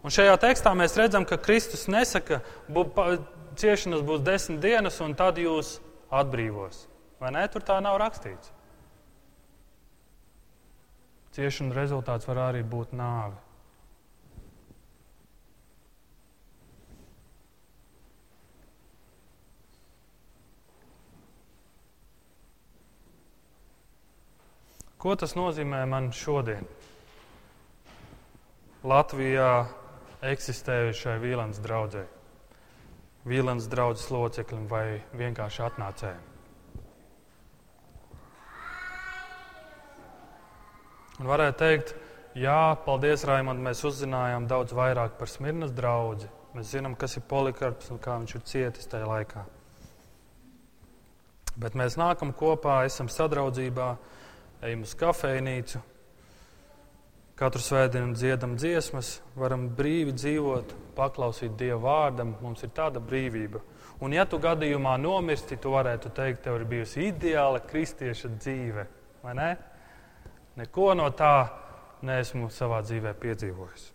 Un 0.02 0.14
šajā 0.14 0.38
tekstā 0.40 0.72
mēs 0.78 0.96
redzam, 0.96 1.26
ka 1.28 1.36
Kristus 1.42 1.84
nesaka, 1.90 2.40
ka 2.40 3.12
ciešanas 3.58 4.04
būs 4.06 4.22
desmit 4.26 4.62
dienas, 4.62 5.00
un 5.04 5.16
tad 5.18 5.40
jūs 5.42 5.78
atbrīvos. 6.14 6.86
Vai 7.18 7.32
ne? 7.34 7.42
Tur 7.50 7.64
tā 7.66 7.80
nav 7.82 7.98
rakstīts. 8.00 8.54
Ciešanu 11.34 11.74
rezultāts 11.76 12.26
var 12.26 12.40
arī 12.48 12.64
būt 12.66 12.94
nāve. 12.98 13.36
Ko 24.98 25.14
tas 25.14 25.36
nozīmē 25.38 25.84
man 25.86 26.08
šodien? 26.10 26.66
Latvijā 28.82 29.68
eksistējušai 30.26 31.14
Vīlens 31.22 31.60
draudzē, 31.62 32.02
Vīlens 33.28 33.68
draudzes 33.68 34.08
loceklim 34.14 34.66
vai 34.70 35.02
vienkārši 35.16 35.64
atnācējiem. 35.66 36.26
Un 41.18 41.26
varētu 41.26 41.58
teikt, 41.58 41.92
jā, 42.38 42.76
paldies, 42.84 43.24
Raimond, 43.26 43.60
mēs 43.64 43.82
uzzinājām 43.84 44.46
daudz 44.48 44.72
vairāk 44.78 45.16
par 45.18 45.30
Smirnas 45.30 45.74
draugu. 45.74 46.30
Mēs 46.54 46.70
zinām, 46.72 46.94
kas 46.96 47.18
ir 47.18 47.26
polikarps 47.28 47.90
un 47.92 47.98
kā 48.02 48.14
viņš 48.20 48.34
ir 48.38 48.44
cietis 48.48 48.88
tajā 48.90 49.08
laikā. 49.10 49.42
Bet 51.58 51.74
mēs 51.74 51.98
nākam 51.98 52.30
kopā, 52.38 52.84
esam 52.86 53.10
sadraudzībā, 53.10 53.88
ejam 54.62 54.84
uz 54.86 54.94
kafejnīcu, 54.98 55.82
katru 57.38 57.62
svētdienu 57.62 58.16
dziedam 58.18 58.56
dziesmas, 58.58 59.18
varam 59.38 59.68
brīvi 59.78 60.14
dzīvot, 60.16 60.74
paklausīt 60.96 61.54
Dieva 61.58 61.78
vārdam. 61.84 62.34
Mums 62.42 62.64
ir 62.66 62.72
tāda 62.74 63.02
brīvība. 63.02 63.62
Un, 64.02 64.14
ja 64.14 64.24
tu 64.26 64.40
gadījumā 64.42 64.96
nomirsti, 64.98 65.58
tu 65.58 65.70
varētu 65.74 66.10
teikt, 66.14 66.42
tev 66.44 66.58
ir 66.58 66.66
bijusi 66.70 67.08
ideāla 67.12 67.62
kristieša 67.62 68.30
dzīve. 68.34 68.86
Vai 69.22 69.34
ne? 69.38 69.52
Neko 70.58 70.92
no 70.98 71.06
tā 71.14 71.34
neesmu 72.06 72.50
savā 72.54 72.80
dzīvē 72.86 73.14
piedzīvojis. 73.18 73.86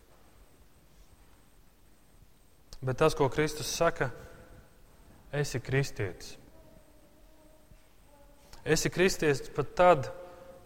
Bet 2.84 2.99
tas, 2.99 3.15
ko 3.15 3.29
Kristus 3.32 3.71
saka, 3.71 4.10
esi 5.36 5.60
kristietis. 5.63 6.38
Esi 8.63 8.91
kristietis 8.91 9.51
pat 9.56 9.75
tad, 9.75 10.10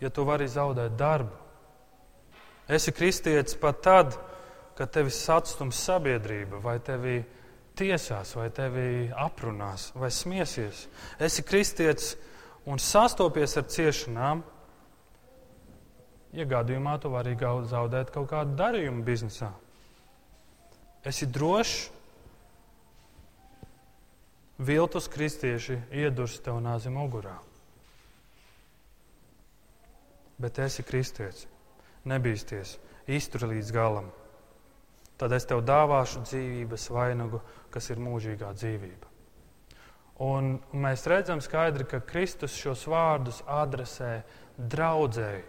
ja 0.02 0.10
tu 0.14 0.26
vari 0.26 0.50
zaudēt 0.50 0.98
darbu. 0.98 1.47
Esi 2.68 2.92
kristietis 2.92 3.56
pat 3.60 3.82
tad, 3.84 4.18
kad 4.78 4.92
tevi 4.94 5.12
atstums 5.12 5.80
sabiedrība, 5.88 6.60
vai 6.62 6.78
tevi 6.84 7.22
tiesās, 7.78 8.34
vai 8.36 8.50
tevi 8.54 9.08
aprunās, 9.16 9.92
vai 9.96 10.12
smiesies. 10.12 10.86
Esi 11.20 11.46
kristietis 11.48 12.16
un 12.68 12.82
sastopies 12.82 13.58
ar 13.58 13.68
ciešanām. 13.72 14.44
Ja 16.36 16.46
gadījumā 16.46 16.98
tu 17.02 17.10
vari 17.10 17.38
zaudēt 17.40 18.12
kaut 18.14 18.30
kādu 18.30 18.58
darījumu 18.60 19.04
biznesā, 19.08 19.54
esi 21.08 21.26
drošs. 21.26 21.94
Viltus 24.58 25.06
kristieši 25.14 25.76
iedurs 25.94 26.40
tev 26.42 26.58
nāzi 26.66 26.90
mugurā 26.90 27.36
bet 30.38 30.60
esi 30.60 30.84
kristietis. 30.84 31.48
Nebīsties, 32.08 32.78
iztur 33.10 33.48
līdz 33.52 33.74
galam. 33.76 34.08
Tad 35.18 35.34
es 35.34 35.48
tev 35.50 35.64
dāvāšu 35.66 36.22
dzīvības 36.28 36.90
vainagu, 36.94 37.42
kas 37.74 37.90
ir 37.90 38.02
mūžīgā 38.02 38.52
dzīvība. 38.54 39.14
Un 40.24 40.56
mēs 40.74 41.06
redzam 41.10 41.42
skaidri, 41.46 41.86
ka 41.86 42.02
Kristus 42.02 42.56
šos 42.58 42.88
vārdus 42.90 43.44
adresē 43.46 44.22
draudzēji. 44.58 45.44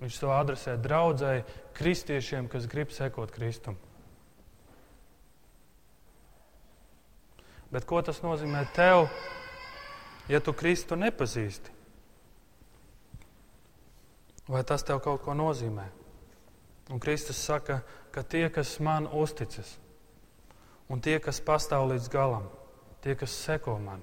Viņš 0.00 0.20
to 0.20 0.30
adresē 0.32 0.76
draudzēji 0.80 1.44
kristiešiem, 1.76 2.48
kas 2.52 2.68
grib 2.68 2.92
sekot 2.92 3.32
Kristum. 3.32 3.76
Bet 7.72 7.88
ko 7.88 8.00
tas 8.06 8.20
nozīmē 8.24 8.64
tev, 8.76 9.08
ja 10.30 10.40
tu 10.40 10.52
Kristu 10.56 10.96
nepazīsti? 11.00 11.72
Vai 14.48 14.60
tas 14.68 14.84
tev 14.84 15.00
kaut 15.04 15.24
ko 15.24 15.34
nozīmē? 15.36 15.88
Un 16.92 17.00
Kristus 17.00 17.40
saka, 17.40 17.80
ka 18.12 18.22
tie, 18.22 18.48
kas 18.52 18.76
man 18.80 19.08
uzticas, 19.08 19.78
un 20.88 21.00
tie, 21.00 21.16
kas 21.22 21.40
pastāv 21.40 21.88
līdz 21.92 22.10
galam, 22.12 22.48
tie, 23.00 23.16
kas 23.16 23.32
seko 23.46 23.78
man, 23.80 24.02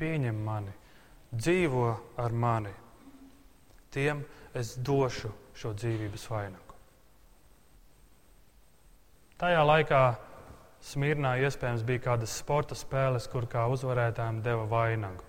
pieņem 0.00 0.38
mani, 0.46 0.72
dzīvo 1.34 1.88
ar 2.16 2.32
mani, 2.32 2.72
tiem 3.92 4.24
es 4.56 4.74
došu 4.80 5.32
šo 5.54 5.74
dzīvības 5.76 6.30
vainagu. 6.30 6.78
Tajā 9.38 9.60
laikā 9.66 10.04
Smirnā 10.84 11.38
iespējams 11.40 11.82
bija 11.88 12.02
kādas 12.10 12.32
sporta 12.36 12.76
spēles, 12.76 13.24
kur 13.32 13.46
kā 13.48 13.64
uzvarētājiem 13.72 14.42
deva 14.44 14.66
vainagu. 14.68 15.24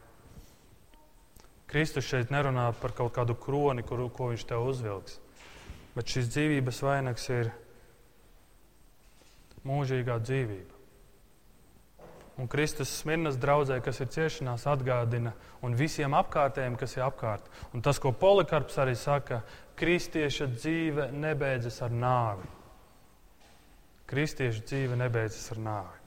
Kristus 1.72 2.10
šeit 2.10 2.32
nerunā 2.34 2.68
par 2.82 2.92
kaut 2.98 3.14
kādu 3.16 3.38
kroni, 3.40 3.86
kur, 3.88 4.04
ko 4.12 4.34
viņš 4.34 4.44
tev 4.50 4.68
uzvilks. 4.68 5.16
Bet 5.96 6.12
šis 6.12 6.32
dzīvības 6.34 6.82
vainags 6.84 7.30
ir 7.32 7.52
mūžīgā 9.66 10.20
dzīvība. 10.22 10.76
Un 12.36 12.50
Kristus 12.52 12.92
Smirnas 13.00 13.38
draudzē, 13.40 13.78
kas 13.80 14.02
ir 14.04 14.10
ciešanās, 14.12 14.66
atgādina 14.68 15.32
un 15.64 15.76
visiem 15.80 16.12
apkārtējiem, 16.18 16.76
kas 16.76 16.98
ir 16.98 17.06
apkārt. 17.06 17.48
Un 17.72 17.84
tas, 17.84 18.00
ko 18.04 18.12
Polikarps 18.12 18.76
arī 18.84 18.98
saka, 19.00 19.40
kristieša 19.80 20.50
dzīve 20.52 21.10
nebeidzas 21.16 21.80
ar 21.86 21.96
nāvi. 21.96 22.50
Kristieša 24.12 24.66
dzīve 24.68 25.00
nebeidzas 25.00 25.48
ar 25.56 25.64
nāvi. 25.64 26.02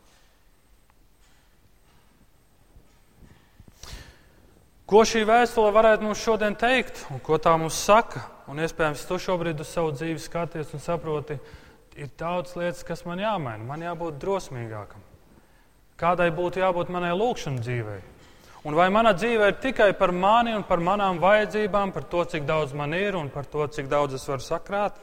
Ko 4.88 5.02
šī 5.04 5.24
vēstule 5.28 5.72
varētu 5.72 6.04
mums 6.06 6.20
šodien 6.20 6.54
teikt, 6.56 7.06
un 7.12 7.20
ko 7.24 7.40
tā 7.40 7.56
mums 7.60 7.76
saka? 7.88 8.22
Un 8.48 8.60
iespējams, 8.64 9.04
tu 9.04 9.18
šobrīd 9.20 9.58
uz 9.60 9.68
savu 9.68 9.92
dzīvi 9.92 10.20
skaties 10.24 10.70
un 10.72 10.80
saproti, 10.80 11.36
ir 11.98 12.08
daudz 12.16 12.54
lietas, 12.56 12.84
kas 12.86 13.04
man 13.04 13.20
jāmaina. 13.20 13.66
Man 13.68 13.82
jābūt 13.84 14.20
drosmīgākam. 14.22 15.02
Kādai 15.98 16.30
būtu 16.32 16.62
jābūt 16.62 16.92
manai 16.94 17.10
lūkšanai 17.18 17.64
dzīvei? 17.64 17.98
Un 18.68 18.74
vai 18.74 18.88
mana 18.90 19.12
dzīve 19.14 19.50
ir 19.50 19.58
tikai 19.62 19.92
par 19.98 20.12
mani 20.12 20.54
un 20.56 20.64
par 20.66 20.80
manām 20.82 21.20
vajadzībām, 21.22 21.92
par 21.94 22.06
to, 22.10 22.24
cik 22.24 22.46
daudz 22.48 22.74
man 22.76 22.94
ir 22.96 23.16
un 23.18 23.30
par 23.34 23.46
to, 23.46 23.66
cik 23.66 23.90
daudz 23.90 24.16
es 24.18 24.26
varu 24.28 24.44
sakrāt? 24.44 24.96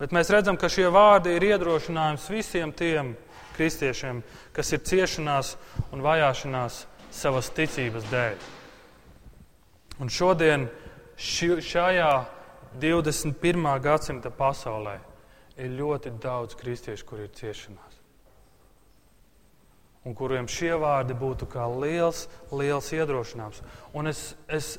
Bet 0.00 0.14
mēs 0.16 0.30
redzam, 0.32 0.56
ka 0.56 0.70
šie 0.72 0.86
vārdi 0.92 1.34
ir 1.36 1.44
iedrošinājums 1.50 2.28
visiem 2.32 2.72
tiem 2.72 3.14
kristiešiem, 3.56 4.22
kas 4.56 4.72
ir 4.72 4.84
ciešanās 4.86 5.56
un 5.92 6.04
vajāšanās 6.04 6.84
savas 7.12 7.50
ticības 7.56 8.06
dēļ. 8.08 8.46
Un 10.00 10.08
šodien 10.08 10.70
šajā 11.20 12.10
21. 12.80 13.80
gadsimta 13.84 14.30
pasaulē 14.32 14.98
ir 15.60 15.72
ļoti 15.76 16.14
daudz 16.22 16.56
kristiešu, 16.56 17.06
kur 17.06 17.20
ir 17.24 17.32
ciešanās. 17.36 17.98
Un 20.08 20.16
kuriem 20.16 20.48
šie 20.48 20.72
vārdi 20.80 21.12
būtu 21.12 21.44
kā 21.50 21.66
liels, 21.68 22.24
liels 22.56 22.88
iedrošinājums. 22.96 23.60
Un 23.92 24.08
es, 24.08 24.30
es, 24.48 24.78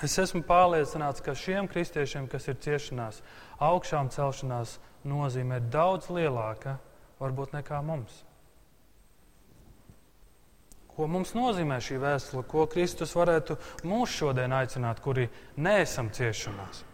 es 0.00 0.18
esmu 0.22 0.40
pārliecināts, 0.48 1.20
ka 1.20 1.36
šiem 1.36 1.68
kristiešiem, 1.68 2.30
kas 2.32 2.48
ir 2.48 2.56
ciešanās, 2.64 3.20
augšām 3.60 4.08
celšanās 4.14 4.78
nozīmē 5.04 5.60
daudz 5.68 6.08
lielāka 6.08 6.78
varbūt 7.20 7.52
nekā 7.58 7.82
mums. 7.84 8.22
Ko 10.94 11.08
mums 11.10 11.32
nozīmē 11.34 11.80
šī 11.82 11.98
vēstule, 11.98 12.44
ko 12.46 12.68
Kristus 12.70 13.14
varētu 13.18 13.56
mūs 13.88 14.14
šodien 14.14 14.52
aicināt, 14.54 15.00
kuri 15.02 15.26
neesam 15.58 16.12
ciešanās? 16.14 16.84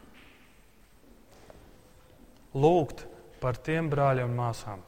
Lūgt 2.57 3.05
par 3.43 3.61
tiem 3.61 3.91
brāļiem 3.93 4.33
un 4.33 4.39
māsām, 4.41 4.81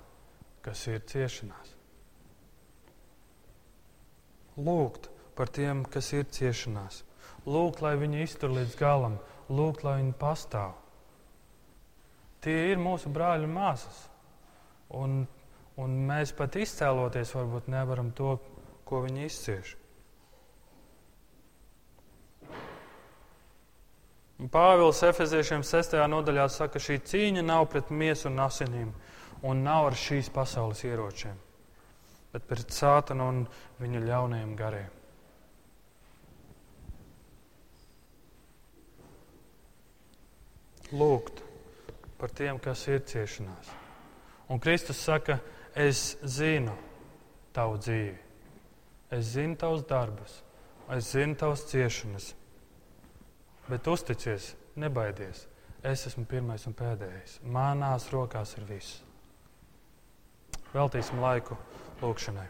kas 0.65 0.87
ir 0.89 1.05
ciešanās. 1.13 1.77
Lūgt 4.57 5.11
par 5.37 5.53
tiem, 5.53 5.85
kas 5.85 6.11
ir 6.17 6.25
ciešanās. 6.33 7.03
Lūgt, 7.45 7.83
lai 7.85 7.95
viņi 8.01 8.25
iztur 8.25 8.53
līdz 8.55 8.79
galam, 8.81 9.19
lūgt, 9.53 9.85
lai 9.85 9.99
viņi 10.01 10.17
pastāv. 10.21 10.75
Tie 12.43 12.73
ir 12.73 12.81
mūsu 12.83 13.13
brāļi 13.13 13.47
un 13.47 13.55
māsas. 13.55 14.01
Un, 14.99 15.23
un 15.81 15.95
mēs 16.09 16.35
pat 16.37 16.59
izcēloties 16.61 17.33
varbūt 17.37 17.71
nevaram 17.73 18.11
to 18.17 18.35
ko 18.89 19.03
viņi 19.05 19.27
izcieš. 19.29 19.77
Un 24.43 24.49
Pāvils 24.51 25.05
Efeziešiem 25.07 25.63
6. 25.63 25.93
nodaļā 26.11 26.49
saka, 26.51 26.75
ka 26.75 26.83
šī 26.83 26.97
cīņa 27.07 27.45
nav 27.47 27.69
pret 27.71 27.93
miesu 27.95 28.27
un 28.27 28.41
asinīm, 28.43 28.89
un 29.47 29.61
nav 29.63 29.93
ar 29.93 29.97
šīs 29.99 30.33
pasaules 30.35 30.83
ieročiem, 30.83 31.37
bet 32.33 32.49
pret 32.51 32.75
sātanu 32.75 33.29
un 33.31 33.39
viņa 33.79 34.03
ļaunajiem 34.09 34.57
gariem. 34.59 34.91
Lūgt 40.91 41.45
par 42.19 42.35
tiem, 42.35 42.59
kas 42.59 42.83
ir 42.91 43.07
ciešanās. 43.07 43.71
Un 44.51 44.59
Kristus 44.61 44.99
saka, 45.07 45.39
es 45.73 46.17
zinu 46.27 46.75
tavu 47.55 47.79
dzīvi 47.79 48.32
es 49.13 49.35
zinu 49.35 49.57
tavus 49.61 49.85
darbus, 49.89 50.39
es 50.97 51.13
zinu 51.13 51.37
tavas 51.37 51.67
ciešanas, 51.69 52.33
bet 53.69 53.89
uzticies, 53.89 54.55
nebaidies. 54.77 55.47
Es 55.83 56.07
esmu 56.07 56.23
pirmais 56.31 56.63
un 56.71 56.77
pēdējais. 56.79 57.41
Manās 57.43 58.05
rokās 58.13 58.55
ir 58.55 58.69
viss. 58.69 59.01
Veltīsim 60.71 61.19
laiku 61.19 61.59
lūkšanai. 62.01 62.47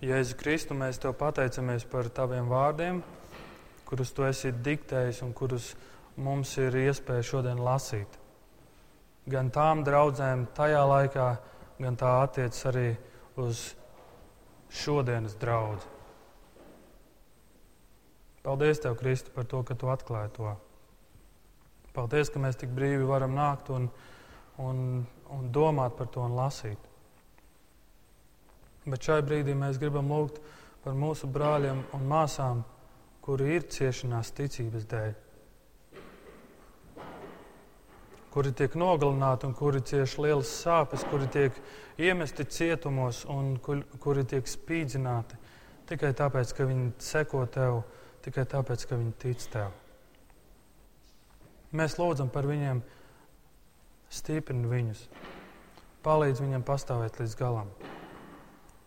Jēzu 0.00 0.36
Kristu, 0.40 0.74
mēs 0.74 0.98
te 0.98 1.10
pateicamies 1.12 1.84
par 1.84 2.08
taviem 2.16 2.46
vārdiem, 2.48 3.02
kurus 3.90 4.12
tu 4.14 4.22
esi 4.22 4.52
diktējis 4.54 5.24
un 5.26 5.34
kurus 5.34 5.72
mums 6.20 6.52
ir 6.62 6.76
iespēja 6.86 7.26
šodien 7.26 7.60
lasīt. 7.62 8.18
Gan 9.30 9.50
tām 9.54 9.82
draudzēm 9.86 10.46
tajā 10.56 10.82
laikā, 10.86 11.28
gan 11.82 11.96
tā 11.98 12.12
attiecas 12.22 12.66
arī 12.70 12.88
uz 13.40 13.72
šodienas 14.70 15.34
draugu. 15.40 15.82
Paldies, 18.42 18.80
Tev, 18.80 18.94
Kristu, 18.96 19.34
par 19.34 19.44
to, 19.44 19.60
ka 19.66 19.74
Tu 19.74 19.90
atklāji 19.92 20.32
to. 20.38 20.54
Paldies, 21.92 22.30
ka 22.32 22.40
mēs 22.40 22.56
tik 22.56 22.70
brīvi 22.72 23.04
varam 23.04 23.34
nākt 23.36 23.68
un, 23.74 23.90
un, 24.62 25.02
un 25.34 25.50
domāt 25.52 25.98
par 25.98 26.08
to 26.14 26.22
un 26.24 26.38
lasīt. 26.38 26.78
Bet 28.86 29.04
šai 29.04 29.20
brīdī 29.26 29.52
mēs 29.58 29.76
gribam 29.82 30.08
lūgt 30.08 30.40
par 30.84 30.96
mūsu 30.96 31.28
brāļiem 31.28 31.82
un 31.98 32.06
māsām, 32.08 32.62
kuri 33.24 33.56
ir 33.56 33.66
ciešanās 33.70 34.32
ticības 34.36 34.86
dēļ, 34.90 35.12
kuri 38.30 38.52
tiek 38.56 38.76
nogalināti 38.78 39.48
un 39.48 39.54
kuri 39.58 39.82
cieš 39.86 40.16
lielas 40.22 40.52
sāpes, 40.62 41.04
kuri 41.10 41.28
tiek 41.32 41.60
iemesti 41.98 42.46
cietumos 42.46 43.24
un 43.28 43.56
kuri 43.60 44.24
tiek 44.24 44.48
spīdzināti 44.48 45.38
tikai 45.90 46.12
tāpēc, 46.14 46.54
ka 46.54 46.66
viņi 46.70 46.92
seko 47.02 47.44
tev, 47.50 47.82
tikai 48.24 48.46
tāpēc, 48.48 48.86
ka 48.86 48.98
viņi 48.98 49.14
tic 49.18 49.46
tev. 49.50 49.72
Mēs 51.74 51.98
lūdzam 51.98 52.30
par 52.30 52.46
viņiem, 52.50 52.82
stiprini 54.10 54.70
viņus, 54.70 55.06
palīdz 56.06 56.42
viņiem 56.42 56.66
pastāvēt 56.66 57.18
līdz 57.20 57.38
galam 57.38 57.70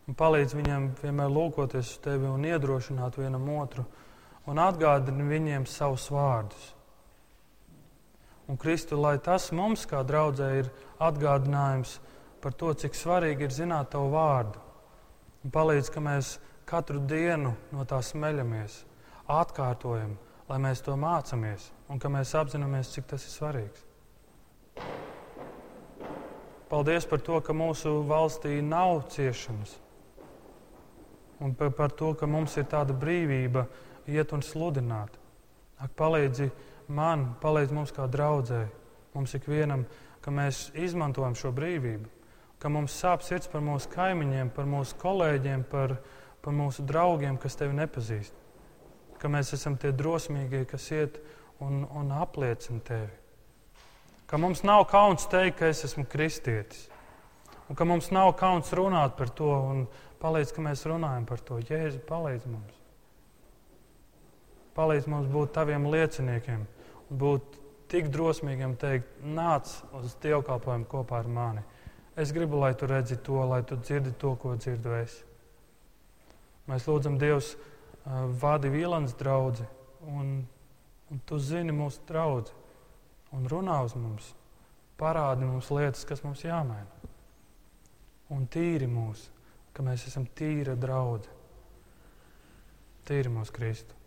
un 0.08 0.17
palīdz 0.19 0.56
viņam 0.58 0.89
vienmēr 1.00 1.32
lūkoties 1.32 1.93
uz 1.93 2.00
tevi 2.04 2.28
un 2.28 2.43
iedrošināt 2.48 3.19
vienam 3.19 3.46
otru 3.56 3.86
un 4.49 4.60
atgādini 4.60 5.27
viņiem 5.27 5.67
savus 5.69 6.10
vārdus. 6.12 6.71
Un, 8.47 8.58
Kristu, 8.60 8.97
lai 8.99 9.15
tas 9.23 9.51
mums, 9.56 9.86
kā 9.88 10.01
draudzē, 10.03 10.49
ir 10.60 10.71
atgādinājums 10.99 11.99
par 12.43 12.56
to, 12.60 12.73
cik 12.75 12.97
svarīgi 12.97 13.47
ir 13.47 13.56
zināt 13.56 13.93
tavu 13.93 14.12
vārdu. 14.13 14.60
Un 15.43 15.51
palīdz, 15.51 15.91
ka 15.91 16.03
mēs 16.03 16.36
katru 16.67 16.99
dienu 17.08 17.53
no 17.71 17.86
tā 17.88 18.01
smeļamies, 18.03 18.82
atkārtojam, 19.32 20.17
lai 20.49 20.60
mēs 20.60 20.84
to 20.84 20.95
mācāmies 20.99 21.69
un 21.89 21.99
ka 22.03 22.12
mēs 22.12 22.36
apzināmies, 22.36 22.91
cik 22.91 23.08
tas 23.13 23.23
ir 23.23 23.32
svarīgs. 23.32 23.88
Paldies 26.73 27.06
par 27.08 27.21
to, 27.21 27.39
ka 27.45 27.53
mūsu 27.56 27.99
valstī 28.10 28.58
nav 28.65 29.06
ciešanas 29.13 29.77
un 31.43 31.53
par, 31.53 31.69
par 31.75 31.91
to, 31.91 32.13
ka 32.17 32.27
mums 32.27 32.56
ir 32.58 32.65
tāda 32.71 32.95
brīvība 32.95 33.65
iet 34.08 34.34
un 34.36 34.44
sludināt. 34.46 35.16
Ak, 35.82 35.94
palīdzi 36.00 36.50
man, 36.94 37.34
palīdzi 37.42 37.76
mums 37.76 37.94
kā 37.96 38.08
draudzēji, 38.12 38.70
mums 39.13 39.36
ikvienam, 39.38 39.86
ka 40.24 40.32
mēs 40.32 40.70
izmantojam 40.80 41.36
šo 41.38 41.52
brīvību, 41.56 42.10
ka 42.60 42.72
mums 42.72 42.96
sāp 42.96 43.26
sirds 43.26 43.50
par 43.52 43.63
mūsu 43.66 43.92
kaimiņiem, 43.92 44.54
par 44.56 44.70
mūsu 44.70 44.96
kolēģiem, 45.02 45.66
par, 45.72 45.98
par 46.44 46.56
mūsu 46.56 46.86
draugiem, 46.88 47.38
kas 47.42 47.60
tevi 47.60 47.76
nepazīst. 47.76 48.39
Ka 49.20 49.32
mēs 49.32 49.54
esam 49.56 49.76
tie 49.80 49.92
drosmīgie, 49.96 50.63
kas 50.68 50.88
iet 50.92 51.20
un, 51.63 51.84
un 51.92 52.12
apliecina 52.16 52.84
tevi. 52.84 53.12
Ka 54.28 54.39
mums 54.39 54.63
nav 54.66 54.88
kauns 54.92 55.28
teikt, 55.32 55.60
ka 55.60 55.70
es 55.72 55.84
esmu 55.88 56.08
kristietis. 56.10 56.88
Un 57.70 57.78
ka 57.80 57.86
mums 57.88 58.10
nav 58.12 58.34
kauns 58.39 58.72
runāt 58.76 59.16
par 59.20 59.30
to 59.32 59.52
un 59.52 59.86
Palīdz, 60.24 60.54
ka 60.56 60.63
mēs 60.63 60.86
runājam 60.88 61.26
par 61.28 61.42
to. 61.44 61.58
Jēzu, 61.68 62.00
palīdz 62.08 62.48
mums. 62.48 62.83
Palīdz 64.74 65.08
mums 65.12 65.30
būt 65.30 65.54
taviem 65.54 65.86
lieciniekiem, 65.92 66.64
būt 67.10 67.60
tik 67.92 68.10
drosmīgiem, 68.14 68.74
teikt, 68.82 69.20
nāc 69.22 69.70
uz 70.00 70.16
dievkalpojumu 70.24 70.88
kopā 70.90 71.20
ar 71.22 71.30
mani. 71.30 71.64
Es 72.18 72.34
gribu, 72.34 72.58
lai 72.62 72.74
tu 72.78 72.90
redzi 72.90 73.20
to, 73.26 73.38
lai 73.50 73.62
tu 73.66 73.78
dzirdi 73.78 74.14
to, 74.22 74.34
ko 74.42 74.56
dzirdu 74.58 74.96
es. 75.00 75.20
Mēs 76.70 76.88
lūdzam 76.88 77.20
Dievs, 77.22 77.54
uh, 77.54 78.26
vadi 78.42 78.72
Vīlāns 78.74 79.14
draugu, 79.20 79.68
un, 80.10 80.34
un 81.12 81.22
tu 81.28 81.40
zini 81.42 81.74
mūsu 81.76 82.02
draugu, 82.10 82.54
un 83.34 83.46
runā 83.50 83.82
uz 83.86 83.98
mums, 83.98 84.32
parādi 84.98 85.46
mums 85.50 85.70
lietas, 85.74 86.06
kas 86.08 86.24
mums 86.26 86.46
jāmaina, 86.46 87.12
un 88.34 88.46
tīri 88.50 88.90
mūsu 88.90 89.34
ka 89.74 89.86
mēs 89.86 90.06
esam 90.10 90.26
tīra 90.38 90.76
draudzene. 90.80 91.42
Tīri 93.04 93.32
mūsu 93.34 93.52
Kristu. 93.52 94.03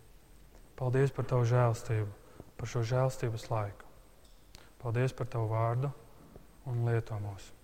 Paldies 0.76 1.12
par 1.16 1.24
Tavu 1.28 1.46
žēlstību, 1.48 2.08
par 2.60 2.68
šo 2.68 2.82
žēlstības 2.84 3.48
laiku. 3.52 3.92
Paldies 4.82 5.16
par 5.16 5.30
Tavu 5.32 5.48
vārdu 5.54 5.92
un 6.68 6.84
lieto 6.88 7.16
mūsu. 7.22 7.54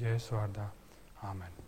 Jēzus 0.00 0.32
vārdā. 0.32 0.70
Āmen. 1.28 1.61